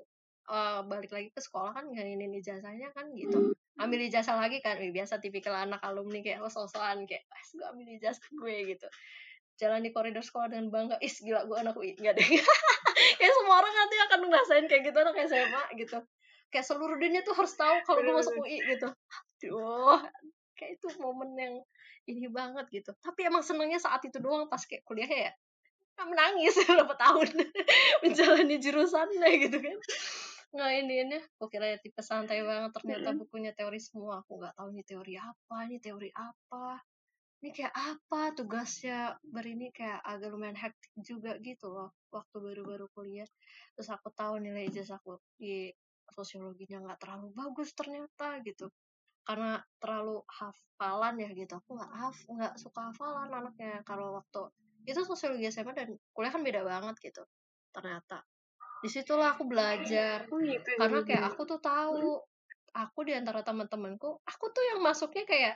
[0.48, 3.52] uh, balik lagi ke sekolah kan nginin ijazahnya kan gitu.
[3.52, 3.54] Hmm.
[3.78, 7.88] ambil ijazah lagi kan biasa tipikal anak alumni kayak lo sosokan kayak pas gue ambil
[7.94, 8.88] ijazah gue gitu.
[9.59, 12.26] Jalan di koridor sekolah dengan bangga is gila gue anak UI gak deh.
[13.18, 15.98] Kayak semua orang nanti akan ngerasain kayak gitu anak SMA gitu.
[16.54, 18.88] Kayak seluruh dunia tuh harus tahu kalau gue masuk UI gitu.
[19.42, 19.98] Aduh
[20.59, 21.54] kayak itu momen yang
[22.11, 22.90] ini banget gitu.
[22.98, 25.30] Tapi emang senengnya saat itu doang pas kayak kuliah ya
[26.07, 27.28] menangis berapa tahun?
[28.03, 29.78] Menjalani jurusannya gitu kan.
[30.55, 31.18] Nggak ini ini.
[31.38, 32.70] Aku kira ya tipe santai banget.
[32.78, 34.22] Ternyata bukunya teori semua.
[34.22, 36.78] Aku nggak tahu ini teori apa ini teori apa.
[37.38, 39.14] Ini kayak apa tugasnya?
[39.22, 43.28] Berini kayak agak lumayan hektik juga gitu loh waktu baru-baru kuliah.
[43.74, 45.70] Terus aku tahu nilai ijazah aku di
[46.09, 48.70] sosiologinya nggak terlalu bagus ternyata gitu.
[49.22, 51.53] Karena terlalu hafalan ya gitu.
[51.61, 53.84] Aku nggak haf nggak suka hafalan anaknya.
[53.84, 54.49] Kalau waktu
[54.89, 57.22] itu sosiologi SMA dan kuliah kan beda banget gitu
[57.72, 58.24] ternyata.
[58.78, 60.70] Di situlah aku belajar Oh gitu.
[60.78, 62.22] karena jadi kayak aku tuh tahu
[62.72, 65.55] aku di antara teman-temanku aku tuh yang masuknya kayak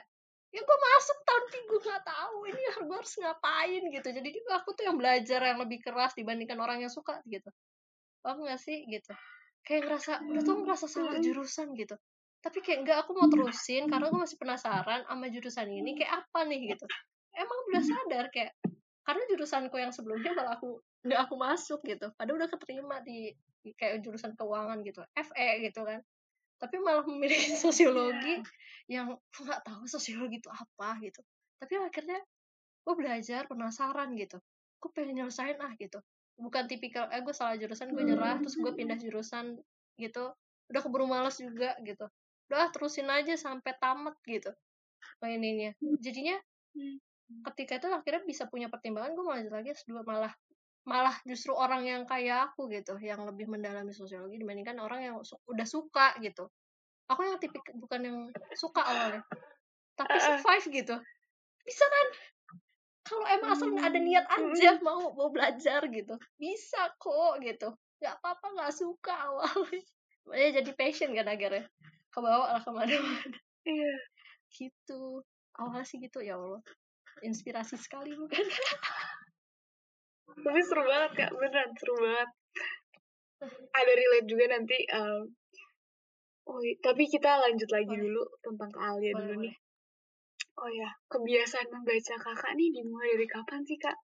[0.53, 4.07] ya gue masuk tapi gue nggak tahu ini gue harus ngapain gitu.
[4.13, 7.49] Jadi juga aku tuh yang belajar yang lebih keras dibandingkan orang yang suka gitu.
[8.21, 9.11] Paham nggak sih gitu?
[9.65, 11.95] Kayak ngerasa udah tuh ngerasa salah jurusan gitu.
[12.43, 16.39] Tapi kayak enggak aku mau terusin karena gue masih penasaran sama jurusan ini kayak apa
[16.45, 16.85] nih gitu.
[17.33, 18.51] Emang udah sadar kayak
[19.03, 22.07] karena jurusanku yang sebelumnya malah aku nggak aku masuk gitu.
[22.15, 25.99] Padahal udah keterima di, di kayak jurusan keuangan gitu FE gitu kan.
[26.59, 28.39] Tapi malah memilih sosiologi
[28.87, 31.19] yang nggak tahu sosiologi itu apa gitu.
[31.59, 32.19] Tapi akhirnya
[32.83, 34.39] gue belajar penasaran gitu.
[34.79, 35.99] Gue pengen nyelesain ah gitu.
[36.39, 39.59] Bukan tipikal eh gue salah jurusan gue nyerah terus gue pindah jurusan
[39.99, 40.31] gitu.
[40.71, 42.07] Udah keburu males juga gitu.
[42.47, 44.55] Udah terusin aja sampai tamat gitu
[45.19, 45.75] maininnya.
[45.99, 46.39] Jadinya
[47.51, 50.33] ketika itu akhirnya bisa punya pertimbangan gue malah lagi S2 malah
[50.83, 55.39] malah justru orang yang kayak aku gitu yang lebih mendalami sosiologi dibandingkan orang yang su-
[55.47, 56.51] udah suka gitu.
[57.07, 58.17] Aku yang tipik bukan yang
[58.55, 59.23] suka awalnya
[59.93, 60.95] tapi survive gitu.
[61.63, 62.07] Bisa kan?
[63.03, 67.71] Kalau emang asal ada niat aja mau mau belajar gitu bisa kok gitu.
[67.99, 69.83] Nggak apa-apa nggak suka awalnya.
[70.31, 71.67] Ya jadi passion kan akhirnya
[72.11, 73.37] kebawa lah ke mana-mana.
[73.63, 73.93] Iya.
[74.51, 75.23] gitu.
[75.55, 76.63] Awalnya sih gitu ya Allah
[77.23, 78.45] inspirasi sekali bukan
[80.33, 82.29] Tapi seru banget kak, beneran seru banget.
[83.79, 84.77] Ada relate juga nanti.
[84.91, 85.23] em,
[86.49, 88.03] oh, tapi kita lanjut lagi Boleh.
[88.03, 89.43] dulu tentang Alia Boleh, dulu boleh.
[89.47, 89.55] nih.
[90.53, 93.97] Oh ya, kebiasaan membaca kakak nih dimulai dari kapan sih kak?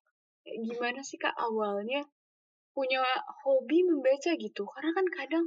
[0.46, 2.02] Gimana sih kak awalnya
[2.74, 3.04] punya
[3.44, 4.64] hobi membaca gitu?
[4.66, 5.46] Karena kan kadang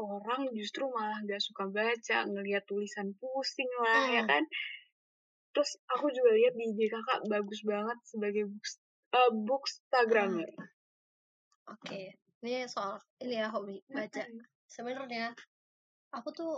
[0.00, 4.30] orang justru malah gak suka baca, ngelihat tulisan pusing lah ya Hmm.
[4.32, 4.44] kan?
[5.50, 8.72] Terus aku juga lihat di IG kakak bagus banget sebagai books,
[9.12, 10.50] eh, bookstagrammer.
[11.66, 12.00] oke
[12.42, 14.26] ini soal ini ya hobi baca
[14.66, 15.30] sebenarnya
[16.10, 16.52] aku tuh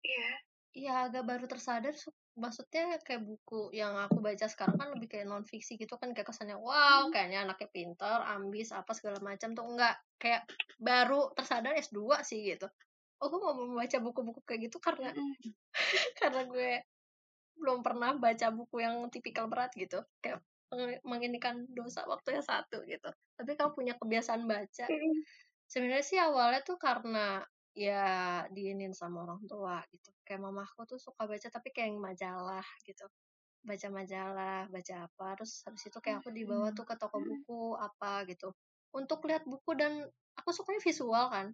[0.00, 0.30] Iya.
[0.74, 5.28] ya agak baru tersadar su- maksudnya kayak buku yang aku baca sekarang kan lebih kayak
[5.28, 9.64] non fiksi gitu kan kayak kesannya wow kayaknya anaknya pinter ambis apa segala macam tuh
[9.64, 10.44] enggak kayak
[10.76, 12.68] baru tersadar S2 sih gitu
[13.20, 15.52] oh gue mau membaca buku-buku kayak gitu karena Mm-mm.
[16.20, 16.70] karena gue
[17.60, 20.02] belum pernah baca buku yang tipikal berat gitu.
[20.22, 20.42] Kayak
[20.72, 23.10] meng- menginikan dosa waktu yang satu gitu.
[23.38, 24.88] Tapi kamu punya kebiasaan baca.
[25.70, 27.42] Sebenarnya sih awalnya tuh karena
[27.74, 28.04] ya
[28.54, 30.10] diinin sama orang tua gitu.
[30.26, 33.06] Kayak mamaku tuh suka baca tapi kayak yang majalah gitu.
[33.64, 38.24] Baca majalah baca apa terus habis itu kayak aku dibawa tuh ke toko buku apa
[38.30, 38.52] gitu.
[38.94, 40.06] Untuk lihat buku dan
[40.38, 41.46] aku sukanya visual kan.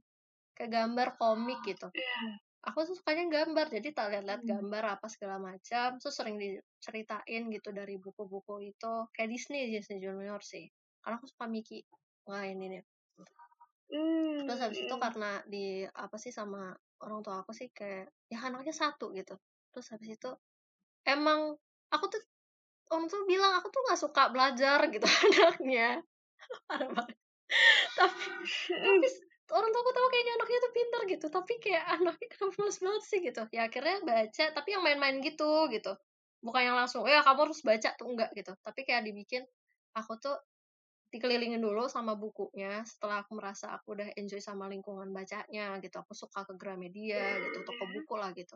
[0.56, 1.88] Kayak gambar komik gitu.
[1.94, 2.40] Iya.
[2.60, 4.50] Aku tuh sukanya gambar jadi tak lihat-lihat Hmm.
[4.56, 5.96] gambar apa segala macam.
[5.96, 8.92] Terus sering diceritain gitu dari buku-buku itu.
[9.16, 10.68] Kayak Disney Disney Junior sih.
[11.00, 11.84] Karena aku suka Mickey.
[12.28, 12.78] Main ini
[13.90, 14.46] Hmm.
[14.46, 15.02] terus habis itu mm.
[15.02, 16.70] karena di apa sih sama
[17.02, 19.34] orang tua aku sih kayak ya anaknya satu gitu.
[19.74, 20.30] Terus habis itu
[21.02, 21.58] emang
[21.90, 22.22] aku tuh
[22.94, 26.06] orang tuh bilang aku tuh nggak suka belajar gitu anaknya.
[27.98, 28.24] Tapi
[28.78, 29.08] tapi
[29.54, 32.26] orang tua aku tahu kayaknya anaknya tuh pintar gitu tapi kayak anaknya
[32.58, 33.42] males banget sih gitu.
[33.54, 35.92] Ya akhirnya baca tapi yang main-main gitu gitu.
[36.40, 38.52] Bukan yang langsung ya kamu harus baca tuh enggak gitu.
[38.64, 39.42] Tapi kayak dibikin
[39.96, 40.36] aku tuh
[41.10, 45.96] dikelilingin dulu sama bukunya setelah aku merasa aku udah enjoy sama lingkungan bacanya gitu.
[46.00, 48.54] Aku suka ke Gramedia gitu toko buku lah gitu.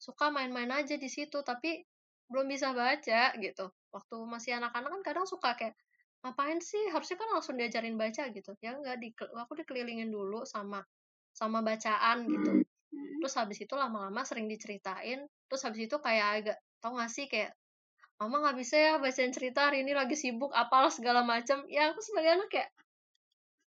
[0.00, 1.84] Suka main-main aja di situ tapi
[2.30, 3.66] belum bisa baca gitu.
[3.92, 5.74] Waktu masih anak-anak kan kadang suka kayak
[6.20, 6.92] ngapain sih?
[6.92, 8.52] Harusnya kan langsung diajarin baca gitu.
[8.60, 10.84] Ya enggak di aku dikelilingin dulu sama
[11.32, 12.52] sama bacaan gitu.
[13.20, 15.24] Terus habis itu lama-lama sering diceritain.
[15.48, 17.52] Terus habis itu kayak agak tau gak sih kayak
[18.20, 22.04] mama nggak bisa ya bacain cerita hari ini lagi sibuk apalah segala macam ya aku
[22.04, 22.68] sebagai anak kayak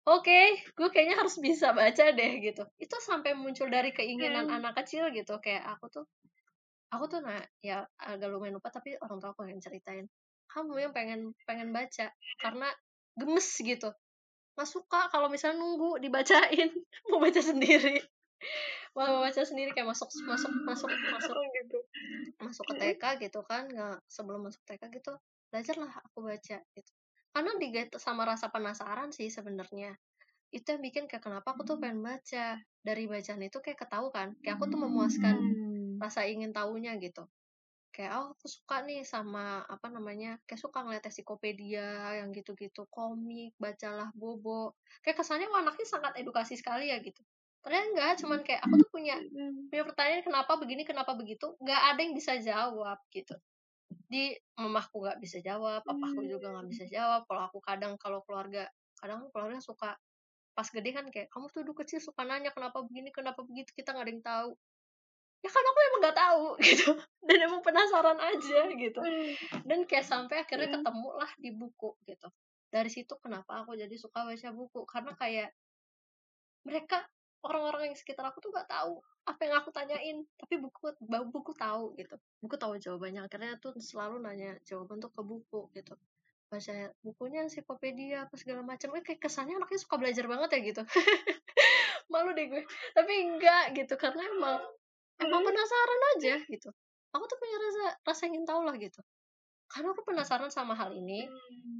[0.07, 0.43] oke
[0.79, 2.63] gue kayaknya harus bisa baca deh gitu.
[2.79, 4.63] Itu sampai muncul dari keinginan Hmm.
[4.63, 5.35] anak kecil gitu.
[5.43, 6.05] Kayak aku tuh
[6.95, 10.07] aku tuh nah ya agak lumayan lupa tapi orang tua aku yang ceritain
[10.57, 12.09] kamu yang pengen pengen baca.
[12.41, 12.69] Karena
[13.13, 13.93] gemes gitu.
[14.57, 16.73] Nggak suka kalau misalnya nunggu dibacain.
[17.13, 18.01] Mau baca sendiri.
[18.97, 21.37] Mau baca sendiri kayak masuk masuk masuk masuk.
[21.37, 21.79] Gitu.
[22.41, 23.69] masuk ke TK gitu kan.
[23.69, 25.13] Nggak sebelum masuk TK gitu
[25.53, 26.93] belajarlah aku baca gitu.
[27.37, 29.93] Karena diget sama rasa penasaran sih sebenarnya.
[30.49, 32.57] Itu yang bikin kayak kenapa aku tuh pengen baca.
[32.81, 34.33] Dari bacaan itu kayak ketahu kan.
[34.41, 36.01] Kayak aku tuh memuaskan Hmm.
[36.01, 37.25] rasa ingin tahunya gitu
[37.97, 43.57] kayak oh aku suka nih sama apa namanya kayak suka ngeliat ensiklopedia yang gitu-gitu komik
[43.57, 44.77] bacalah bobo.
[45.01, 47.25] Kayak kesannya wah anaknya sangat edukasi sekali ya gitu.
[47.65, 49.17] Ternyata enggak cuman kayak aku tuh punya
[49.73, 51.57] punya pertanyaan kenapa begini kenapa begitu?
[51.57, 53.35] Nggak ada yang bisa jawab gitu.
[54.13, 57.25] Di mamahku nggak bisa jawab papaku juga nggak bisa jawab.
[57.25, 58.69] Kalau aku kadang kalau keluarga
[59.01, 59.97] kadang keluarga suka
[60.57, 63.93] pas gede kan kayak kamu tuh dulu kecil suka nanya kenapa begini kenapa begitu kita
[63.93, 64.49] nggak ada yang tahu
[65.47, 66.91] ya kan aku emang nggak tahu gitu.
[67.23, 69.01] Dan emang penasaran aja gitu.
[69.63, 72.29] Dan kayak sampai akhirnya ketemu lah di buku gitu.
[72.67, 74.83] Dari situ kenapa aku jadi suka baca buku?
[74.91, 75.55] Karena kayak
[76.67, 77.07] mereka
[77.47, 80.27] orang-orang yang sekitar aku tuh nggak tahu apa yang aku tanyain.
[80.35, 80.99] Tapi buku
[81.31, 82.19] buku tahu gitu.
[82.43, 83.31] Buku tahu jawabannya.
[83.31, 85.95] Akhirnya tuh selalu nanya jawaban tuh ke buku gitu.
[86.47, 88.95] Baca bukunya ensiklopedia apa segala macam.
[88.99, 90.83] Eh kayak kesannya anaknya suka belajar banget ya gitu.
[92.11, 92.63] Malu deh gue.
[92.95, 93.95] Tapi enggak gitu.
[93.95, 94.63] Karena emang
[95.23, 96.71] emang penasaran aja gitu.
[97.15, 99.01] Aku tuh punya rasa rasa ingin tahu lah gitu.
[99.67, 101.27] Karena aku penasaran sama hal ini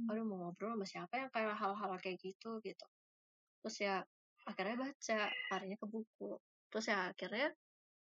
[0.07, 2.85] aduh mau ngobrol sama siapa yang kayak hal-hal kayak gitu gitu.
[3.63, 3.95] Terus ya
[4.47, 5.19] akhirnya baca
[5.53, 6.39] larinya ke buku.
[6.71, 7.47] Terus ya akhirnya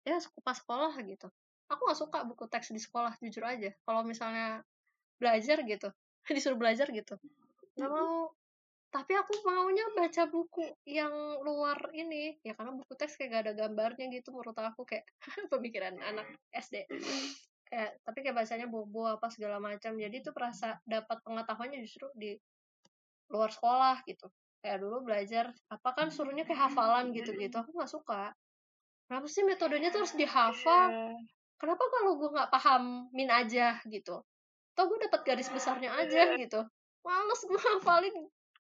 [0.07, 1.29] ya pas sekolah gitu.
[1.67, 3.75] Aku nggak suka buku teks di sekolah jujur aja.
[3.83, 4.63] Kalau misalnya
[5.19, 5.89] belajar gitu.
[6.37, 7.19] Disuruh belajar gitu.
[7.77, 8.31] Nggak mau
[8.97, 11.13] tapi aku maunya baca buku yang
[11.45, 12.41] luar ini.
[12.41, 15.05] Ya karena buku teks kayak gak ada gambarnya gitu menurut aku kayak
[15.53, 16.89] pemikiran anak SD
[17.67, 20.01] kayak tapi kayak bacanya bobo apa segala macam.
[20.01, 22.33] Jadi itu perasa dapat pengetahuannya justru di
[23.29, 24.33] luar sekolah gitu.
[24.65, 28.33] Kayak dulu belajar apa kan suruhnya kayak hafalan gitu gitu aku nggak suka.
[29.07, 31.13] Kenapa sih metodenya tuh harus dihafal?
[31.61, 34.25] Kenapa kalau gue nggak paham min aja gitu?
[34.73, 36.65] Atau gue dapat garis besarnya aja gitu.
[37.05, 38.17] Males gue hafalin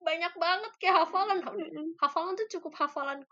[0.07, 1.43] banyak banget kayak hafalan.
[1.99, 3.27] Hafalan tuh cukup hafalan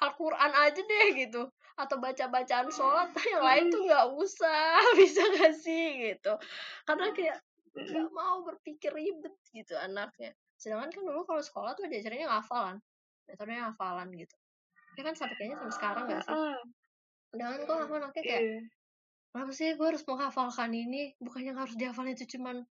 [0.00, 1.48] Al-Quran aja deh gitu.
[1.80, 6.36] Atau baca-bacaan sholat yang lain tuh nggak usah bisa gak sih gitu.
[6.84, 7.40] Karena kayak
[7.72, 10.36] nggak mau berpikir ribet gitu anaknya.
[10.60, 12.76] Sedangkan kan dulu kalau sekolah tuh diajarinnya hafalan
[13.30, 14.36] metodenya hafalan gitu.
[14.98, 16.36] Ya kan sampai kayaknya sampai sekarang gak sih?
[17.30, 18.42] Sedangkan kok aku anaknya kayak
[19.30, 21.14] kenapa sih gue harus menghafalkan ini?
[21.22, 22.66] Bukannya harus dihafalin itu cuman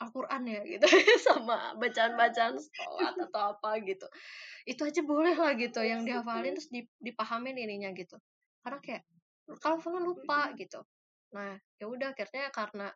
[0.00, 0.86] Al-Quran ya gitu.
[1.28, 4.08] Sama bacaan-bacaan sholat atau apa gitu.
[4.64, 8.16] Itu aja boleh lah gitu yang dihafalin terus dipahamin ininya gitu.
[8.64, 9.02] Karena kayak
[9.60, 10.80] kalau lupa gitu.
[11.36, 12.88] Nah ya udah akhirnya karena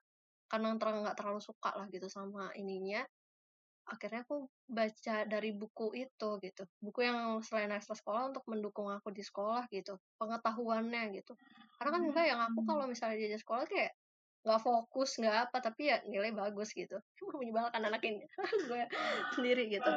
[0.48, 3.04] karena terang nggak terlalu suka lah gitu sama ininya
[3.84, 6.64] akhirnya aku baca dari buku itu gitu.
[6.80, 10.00] Buku yang selain ekstra sekolah untuk mendukung aku di sekolah gitu.
[10.16, 11.36] Pengetahuannya gitu.
[11.76, 13.92] Karena kan enggak yang aku kalau misalnya di sekolah kayak
[14.44, 17.00] nggak fokus nggak apa tapi ya nilai bagus gitu.
[17.40, 18.24] Menyebalkan anak ini.
[18.70, 18.84] Gue
[19.34, 19.92] sendiri gitu.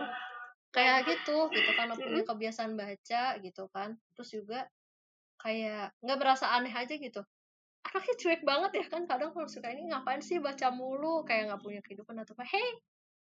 [0.72, 4.00] Kayak gitu gitu karena punya kebiasaan baca gitu kan.
[4.16, 4.60] Terus juga
[5.44, 7.22] kayak nggak berasa aneh aja gitu.
[7.88, 11.24] Anaknya cuek banget ya kan kadang kalau suka ini ngapain sih baca mulu?
[11.24, 12.44] Kayak nggak punya kehidupan atau apa.
[12.48, 12.84] Hei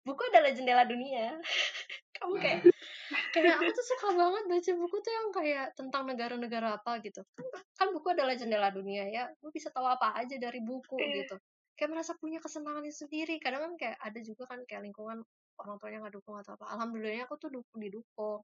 [0.05, 1.33] buku adalah jendela dunia
[2.19, 2.59] kamu kayak
[3.33, 7.21] kayak aku tuh suka banget baca buku tuh yang kayak tentang negara-negara apa gitu.
[7.35, 7.45] Kan,
[7.75, 9.29] kan buku adalah jendela dunia ya.
[9.43, 11.35] Lu bisa tahu apa aja dari buku gitu.
[11.75, 13.37] Kayak merasa punya kesenangan sendiri.
[13.43, 15.21] Kadang kan kayak ada juga kan kayak lingkungan
[15.55, 16.65] orang tuanya nggak dukung atau apa.
[16.75, 18.39] Alhamdulillahnya aku tuh dukung didukung.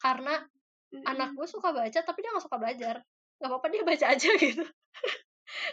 [0.00, 0.40] Karena
[1.06, 2.96] anak gue suka baca tapi dia nggak suka belajar.
[3.40, 4.64] Nggak apa-apa dia baca aja gitu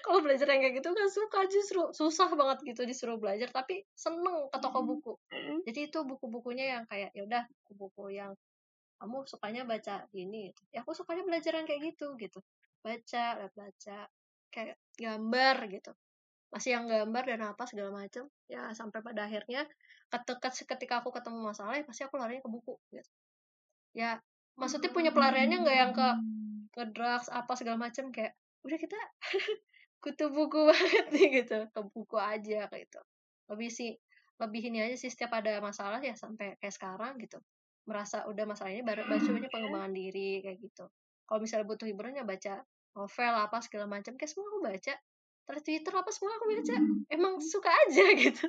[0.05, 4.49] kalau belajar yang kayak gitu kan suka justru susah banget gitu disuruh belajar tapi seneng
[4.49, 5.13] ke toko buku.
[5.67, 8.31] jadi itu buku-bukunya yang kayak ya udah buku-buku yang
[8.97, 10.61] kamu sukanya baca ini gitu.
[10.73, 12.39] ya aku sukanya belajar yang kayak gitu gitu.
[12.81, 13.97] Baca baca
[14.49, 15.91] kayak gambar gitu.
[16.49, 19.69] Masih yang gambar dan apa segala macam ya sampai pada akhirnya
[20.09, 23.11] ketika ketika aku ketemu masalah ya pasti aku larinya ke buku gitu.
[23.93, 24.17] Ya
[24.57, 26.07] maksudnya punya pelariannya nggak yang ke
[26.73, 28.33] ke drugs apa segala macam kayak
[28.67, 28.99] udah kita
[30.03, 31.57] kutu buku banget nih gitu.
[31.71, 33.01] Ke buku aja kayak gitu.
[33.49, 33.91] Lebih sih
[34.37, 37.41] lebih ini aja sih setiap ada masalah ya sampai kayak sekarang gitu
[37.87, 40.85] merasa udah masalah ini baru baca aja pengembangan diri kayak gitu.
[41.25, 42.61] Kalau misalnya butuh hiburan ya baca
[42.93, 44.93] novel apa segala macam kayak semua aku baca.
[45.47, 46.75] Terus Twitter apa semua aku baca.
[47.07, 48.45] Emang suka aja gitu.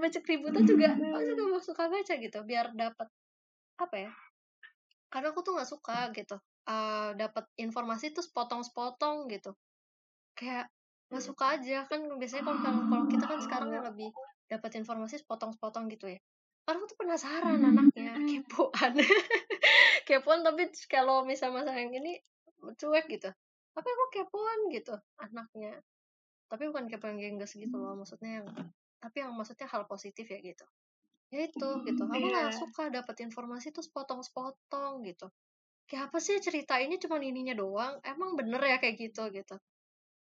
[0.00, 2.38] Baca keributan juga aku juga mau suka baca gitu.
[2.42, 3.06] Biar dapat
[3.78, 4.12] apa ya
[5.12, 6.36] karena aku tuh nggak suka gitu
[6.66, 9.54] uh, dapat informasi terus potong-potong gitu.
[10.38, 10.70] Kayak
[11.12, 14.08] nggak suka aja kan biasanya kalau kalau kita kan sekarang yang lebih
[14.48, 16.20] dapat informasi sepotong-sepotong gitu ya.
[16.68, 18.94] Aku tuh penasaran anaknya kepoan.
[20.08, 22.18] Kepoan tapi kalau misalnya masalah yang ini
[22.58, 23.30] cuek gitu.
[23.74, 25.82] Tapi aku kepoan gitu anaknya.
[26.46, 28.46] Tapi bukan kepoan gengges gitu loh maksudnya yang
[29.02, 30.64] tapi yang maksudnya hal positif ya gitu.
[31.34, 32.02] Ya itu gitu.
[32.06, 35.28] Aku nggak suka dapat informasi terus potong-potong gitu
[35.92, 38.00] kayak apa sih cerita ini cuma ininya doang?
[38.00, 39.56] Emang bener ya kayak gitu gitu.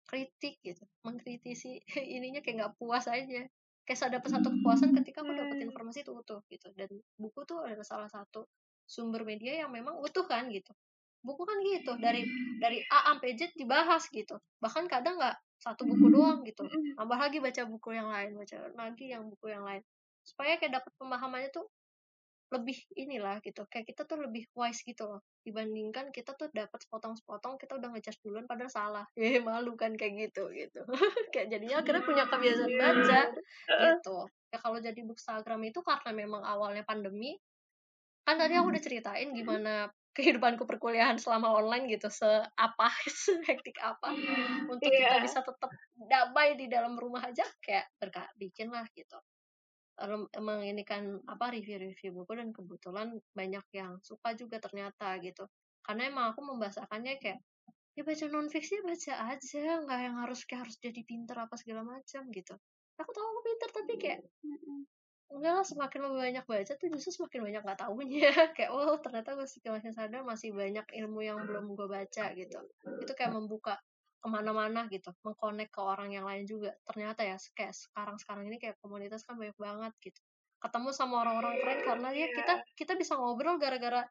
[0.10, 0.84] Kritik gitu.
[1.08, 1.80] Mengkritisi
[2.18, 3.48] ininya kayak nggak puas aja.
[3.88, 5.68] Kayak saya dapat satu kepuasan ketika aku dapat Hmm.
[5.72, 6.68] informasi itu utuh gitu.
[6.76, 6.90] Dan
[7.20, 8.48] buku tuh adalah salah satu
[8.88, 10.72] sumber media yang memang utuh kan gitu.
[11.24, 12.28] Buku kan gitu dari
[12.60, 14.36] dari A sampai Z dibahas gitu.
[14.60, 16.68] Bahkan kadang nggak satu buku doang gitu.
[17.00, 19.82] tambah lagi baca buku yang lain baca lagi yang buku yang lain.
[20.28, 21.68] Supaya kayak dapat pemahamannya tuh
[22.54, 25.22] lebih inilah gitu kayak kita tuh lebih wise gitu loh.
[25.42, 29.06] Dibandingkan kita tuh dapat sepotong-sepotong kita udah ngejudge duluan padahal salah.
[29.18, 30.86] Eh malu kan kayak gitu gitu.
[31.34, 33.22] Kayak jadinya akhirnya punya kebiasaan baca
[33.82, 34.18] gitu.
[34.54, 37.36] Ya kalau jadi bookstagram itu karena memang awalnya pandemi
[38.24, 42.88] kan tadi aku udah ceritain gimana kehidupanku perkuliahan selama online gitu seapa
[43.50, 44.14] hektik apa
[44.70, 45.26] untuk kita Iya.
[45.26, 45.68] bisa tetap
[46.08, 49.18] damai di dalam rumah aja kayak berka bikin lah gitu
[50.34, 55.46] Emang ini kan apa review-review buku dan kebetulan banyak yang suka juga ternyata gitu.
[55.86, 57.40] Karena emang aku membahasakannya kayak
[57.94, 61.86] ya baca non fiksi baca aja nggak yang harus kayak harus jadi pinter apa segala
[61.86, 62.58] macam gitu.
[62.98, 64.20] Aku tahu aku pinter tapi kayak
[65.34, 69.34] enggak lah semakin lebih banyak baca tuh justru semakin banyak nggak tahunya kayak oh ternyata
[69.34, 72.60] gue semakin sadar masih banyak ilmu yang belum gue baca gitu.
[73.02, 73.78] Itu kayak membuka
[74.24, 76.72] ke mana-mana gitu mengkonek ke orang yang lain juga.
[76.88, 80.20] Ternyata ya kayak sekarang sekarang ini kayak komunitas kan banyak banget gitu.
[80.64, 84.08] Ketemu sama orang-orang keren karena ya kita kita bisa ngobrol gara-gara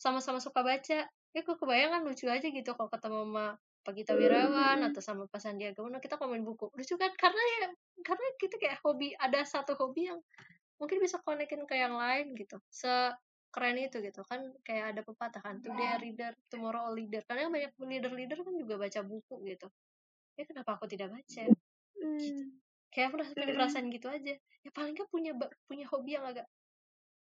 [0.00, 1.04] sama-sama suka baca.
[1.04, 3.46] Ya kok kebayang lucu aja gitu kalau ketemu sama
[3.82, 6.72] Pak Gita Wirawan atau sama Pak Sandiaga Uno kita komen buku.
[6.72, 7.12] Lucu kan?
[7.20, 7.68] Karena ya
[8.00, 10.20] karena kita kayak hobi ada satu hobi yang
[10.80, 12.58] mungkin bisa konekin ke yang lain gitu
[13.52, 17.20] sekeren itu gitu kan kayak ada pepatah kan today a reader tomorrow a leader.
[17.28, 19.68] Karena banyak leader-leader kan juga baca buku gitu.
[20.40, 21.52] Ya kenapa aku tidak baca?
[22.00, 22.48] Hmm.
[22.88, 23.56] kayak aku udah punya Mm-mm.
[23.60, 24.34] perasaan gitu aja.
[24.40, 25.36] Ya paling nggak punya
[25.68, 26.48] punya hobi yang agak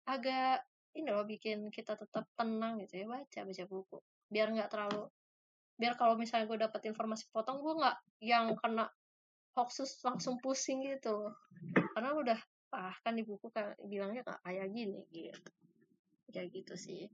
[0.07, 0.63] agak
[0.95, 3.97] ini loh bikin kita tetap tenang gitu ya baca baca buku.
[4.31, 5.11] Biar nggak terlalu
[5.75, 8.87] biar kalau misalnya gue dapet informasi potong gue nggak yang kena
[9.51, 11.35] hoaxes langsung pusing gitu loh.
[11.91, 12.39] Karena udah
[12.71, 15.51] ah kan di buku kan bilangnya kayak gini gitu
[16.33, 17.07] kayak gitu sih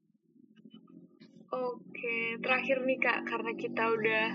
[1.48, 4.26] Oke, terakhir nih Kak, karena kita udah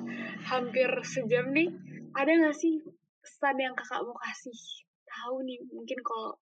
[0.49, 1.69] hampir sejam nih,
[2.17, 2.81] ada nggak sih
[3.21, 4.57] pesan yang Kakak mau kasih
[5.05, 6.33] tahu nih, mungkin kalau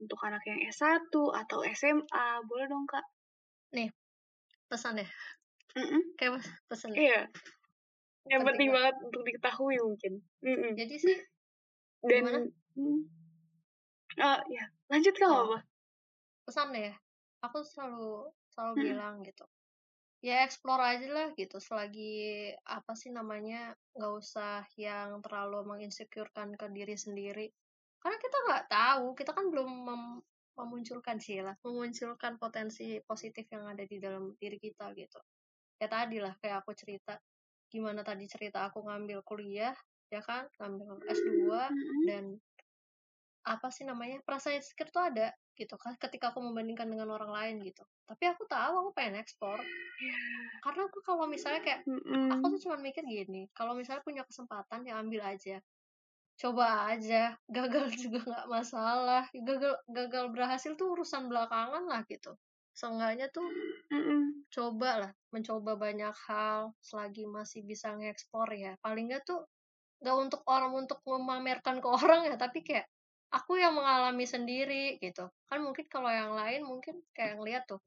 [0.00, 3.04] untuk anak yang S1 atau SMA, boleh dong Kak?
[4.66, 5.08] pesan ya
[5.78, 6.02] Mm-mm.
[6.18, 7.28] kayak pes- pesan Iya,
[8.26, 10.12] yang penting Penting banget untuk diketahui mungkin.
[10.42, 10.72] Mm-mm.
[10.74, 11.16] jadi sih
[12.02, 12.38] Dan, gimana?
[12.76, 13.00] Hmm.
[14.16, 15.54] Ah, ya, lanjut Kak, Oh.
[15.54, 15.58] apa?
[16.48, 16.94] pesan ya
[17.44, 18.84] aku selalu selalu Hmm.
[18.84, 19.44] bilang gitu
[20.24, 26.66] ya explore aja lah gitu selagi apa sih namanya nggak usah yang terlalu menginsecurekan ke
[26.72, 27.46] diri sendiri
[28.00, 30.24] karena kita nggak tahu kita kan belum mem-
[30.56, 35.20] memunculkan sih lah memunculkan potensi positif yang ada di dalam diri kita gitu
[35.76, 37.20] ya tadi lah kayak aku cerita
[37.68, 39.76] gimana tadi cerita aku ngambil kuliah
[40.08, 41.30] ya kan ngambil S2
[41.68, 42.02] Mm-mm.
[42.08, 42.24] dan
[43.46, 47.54] apa sih namanya perasaan insecure tuh ada gitu kan ketika aku membandingkan dengan orang lain
[47.64, 47.82] gitu.
[48.04, 49.58] Tapi aku tahu aku pengen ekspor.
[50.60, 51.80] Karena aku kalau misalnya kayak
[52.30, 55.58] aku tuh cuma mikir gini kalau misalnya punya kesempatan ya ambil aja.
[56.36, 59.24] Coba aja gagal juga nggak masalah.
[59.32, 62.36] Gagal gagal berhasil tuh urusan belakangan lah gitu.
[62.76, 63.48] Seenggaknya tuh
[63.88, 64.44] Mm-mm.
[64.52, 68.76] coba lah mencoba banyak hal selagi masih bisa ngekspor ya.
[68.84, 69.48] Paling nggak tuh
[70.04, 72.86] nggak untuk orang untuk memamerkan ke orang ya tapi kayak
[73.30, 75.26] aku yang mengalami sendiri gitu.
[75.48, 77.82] Kan mungkin kalau yang lain mungkin kayak ngeliat tuh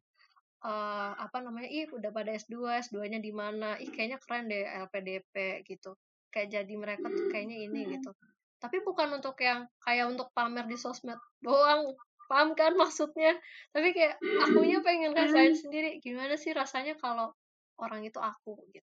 [0.59, 3.79] eh apa namanya ih udah pada S2 S2-nya di mana?
[3.79, 5.95] Ih kayaknya keren deh LPDP gitu.
[6.29, 8.11] Kayak jadi mereka tuh kayaknya ini gitu.
[8.59, 11.95] Tapi bukan untuk yang kayak untuk pamer di sosmed doang
[12.27, 13.39] paham kan maksudnya?
[13.71, 17.31] Tapi kayak akunya pengen rasain sendiri gimana sih rasanya kalau
[17.79, 18.59] orang itu aku?
[18.75, 18.85] Gitu.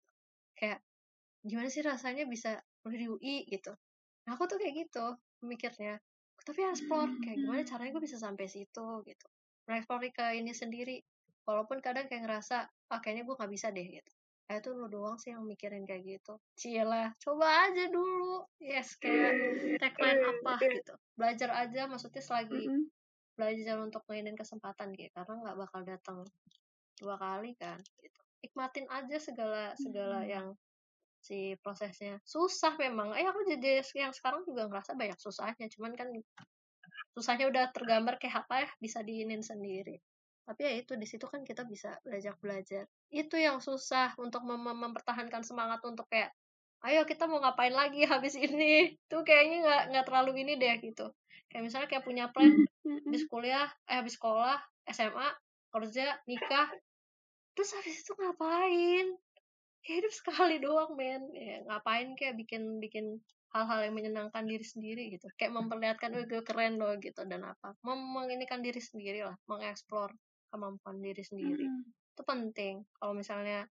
[0.53, 0.79] Kayak
[1.41, 3.73] gimana sih rasanya bisa kuliah di UI gitu.
[4.23, 5.99] Nah, aku tuh kayak gitu mikirnya
[6.43, 9.27] tapi explore kayak gimana caranya gue bisa sampai situ gitu.
[9.67, 10.99] Mengeksplor ke ini sendiri.
[11.43, 14.11] Walaupun kadang kayak ngerasa ah kayaknya gue nggak bisa deh gitu.
[14.47, 16.35] Kayak itu lu doang sih yang mikirin kayak gitu.
[16.59, 18.43] Cila coba aja dulu.
[18.59, 19.31] Yes kayak
[19.79, 20.93] tagline apa gitu.
[21.15, 22.91] Belajar aja maksudnya selagi Mm-mm.
[23.39, 26.17] belajar untuk mainin kesempatan gitu karena nggak bakal datang
[26.99, 28.19] dua kali kan gitu.
[28.43, 30.51] Nikmatin aja segala segala yang
[31.23, 32.19] si prosesnya.
[32.27, 33.15] Susah memang.
[33.15, 35.65] Eh aku jadi yang sekarang juga ngerasa banyak susahnya.
[35.71, 36.11] Cuman kan
[37.15, 39.97] susahnya udah tergambar kayak apa ya bisa diinin sendiri.
[40.43, 42.83] Tapi ya itu di situ kan kita bisa belajar belajar.
[43.07, 46.35] Itu yang susah untuk mem mem- mempertahankan semangat untuk kayak
[46.83, 48.99] ayo kita mau ngapain lagi habis ini?
[49.07, 51.07] Tuh kayaknya nggak nggak terlalu ini deh gitu.
[51.47, 52.51] Kayak misalnya kayak punya plan
[52.83, 52.99] Mm-mm.
[53.07, 54.59] habis kuliah eh habis sekolah
[54.91, 55.29] SMA
[55.71, 56.67] kerja nikah.
[57.55, 59.07] Terus habis itu ngapain
[59.83, 61.27] ya hidup sekali doang men.
[61.35, 63.19] Ya, ngapain kayak bikin bikin
[63.53, 65.27] hal-hal yang menyenangkan diri sendiri gitu.
[65.35, 67.21] Kayak memperlihatkan oh gue keren loh gitu.
[67.27, 67.75] Dan apa?
[67.83, 69.35] Mem menginikan diri sendiri lah.
[69.45, 70.15] Mengeksplor
[70.49, 71.67] kemampuan diri sendiri.
[71.67, 72.11] Mm -hmm.
[72.13, 72.75] itu penting.
[72.97, 73.67] Kalau misalnya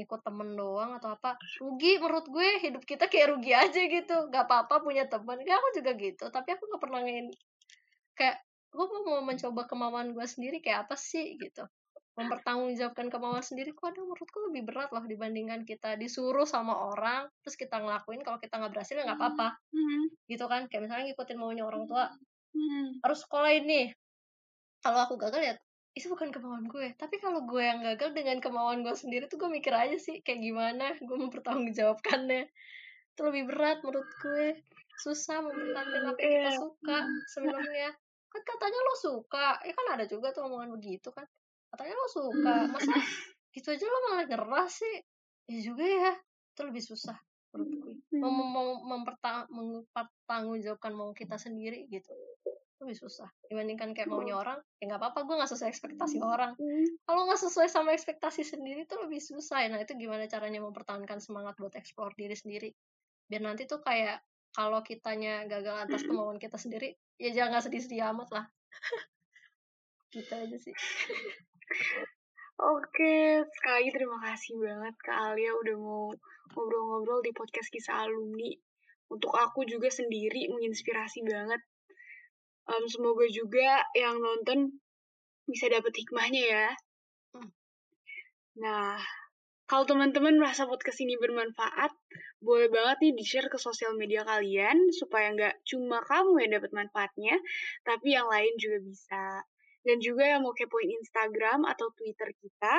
[0.00, 2.48] ikut temen doang atau apa rugi menurut gue.
[2.60, 4.16] Hidup kita kayak rugi aja gitu.
[4.28, 5.40] Gak apa-apa punya temen.
[5.46, 6.24] Gak aku juga gitu.
[6.28, 7.30] Tapi aku gak pernah ngin
[8.12, 8.36] kayak
[8.72, 11.38] gue mau mencoba kemauan gue sendiri kayak apa sih?
[11.38, 11.64] Gitu
[12.12, 17.56] mempertanggungjawabkan kemauan sendiri kok ada menurutku lebih berat loh dibandingkan kita disuruh sama orang terus
[17.56, 19.48] kita ngelakuin kalau kita nggak berhasil ya nggak apa-apa.
[19.72, 20.02] mm-hmm.
[20.28, 22.12] gitu kan kayak misalnya ngikutin maunya orang tua.
[22.52, 23.00] Mm-hmm.
[23.00, 23.88] harus sekolah ini.
[24.84, 25.54] Kalau aku gagal ya
[25.92, 29.52] itu bukan kemauan gue tapi kalau gue yang gagal dengan kemauan gue sendiri tuh gue
[29.52, 32.44] mikir aja sih kayak gimana gue mempertanggungjawabkannya.
[33.16, 34.60] Itu lebih berat menurut gue.
[35.00, 36.96] Susah mempertahankan apa yang kita suka
[37.32, 37.88] sebenarnya.
[38.28, 41.24] Kan katanya lo suka ya kan ada juga tuh omongan begitu kan
[41.72, 42.56] katanya lo suka.
[42.68, 42.92] Masa
[43.56, 44.94] gitu aja lo malah nyerah sih.
[45.48, 46.12] Ya juga ya
[46.52, 47.16] itu lebih susah
[47.52, 52.12] menurut gue mau mem mempertang mempertanggungjawabkan mau kita sendiri gitu
[52.82, 53.30] lebih susah.
[53.46, 56.58] Dibandingkan kayak maunya orang ya nggak apa-apa gue nggak sesuai ekspektasi orang.
[57.06, 61.54] Kalau nggak sesuai sama ekspektasi sendiri tuh lebih susah nah itu gimana caranya mempertahankan semangat
[61.60, 62.74] buat eksplor diri sendiri?
[63.30, 68.28] Biar nanti tuh kayak kalau kitanya gagal atas kemauan kita sendiri ya jangan sedih-sedih amat
[68.34, 68.44] lah.
[70.12, 70.74] Gitu aja sih
[72.62, 76.14] Oke, sekali terima kasih banget Kak Alia udah mau
[76.54, 78.54] ngobrol-ngobrol di podcast kisah alumni.
[79.10, 81.58] Untuk aku juga sendiri menginspirasi banget.
[82.70, 84.78] Um, semoga juga yang nonton
[85.48, 86.68] bisa dapet hikmahnya ya.
[87.34, 87.50] Hmm.
[88.62, 89.00] Nah,
[89.66, 91.90] kalau teman-teman merasa podcast ini bermanfaat,
[92.44, 97.34] boleh banget nih di-share ke sosial media kalian supaya nggak cuma kamu yang dapat manfaatnya,
[97.82, 99.22] tapi yang lain juga bisa.
[99.82, 102.74] Dan juga yang mau kepoin Instagram atau Twitter kita,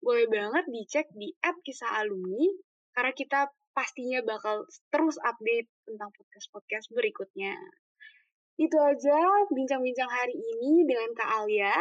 [0.00, 2.48] boleh banget dicek di app kisah alumni,
[2.96, 3.40] karena kita
[3.76, 7.52] pastinya bakal terus update tentang podcast-podcast berikutnya.
[8.56, 9.20] Itu aja
[9.52, 11.76] bincang-bincang hari ini dengan Kak Alia.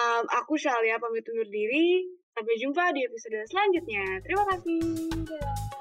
[0.00, 2.08] Um, aku Shalia pamit undur diri.
[2.32, 4.04] Sampai jumpa di episode selanjutnya.
[4.24, 4.80] Terima kasih.
[5.28, 5.79] Dadah.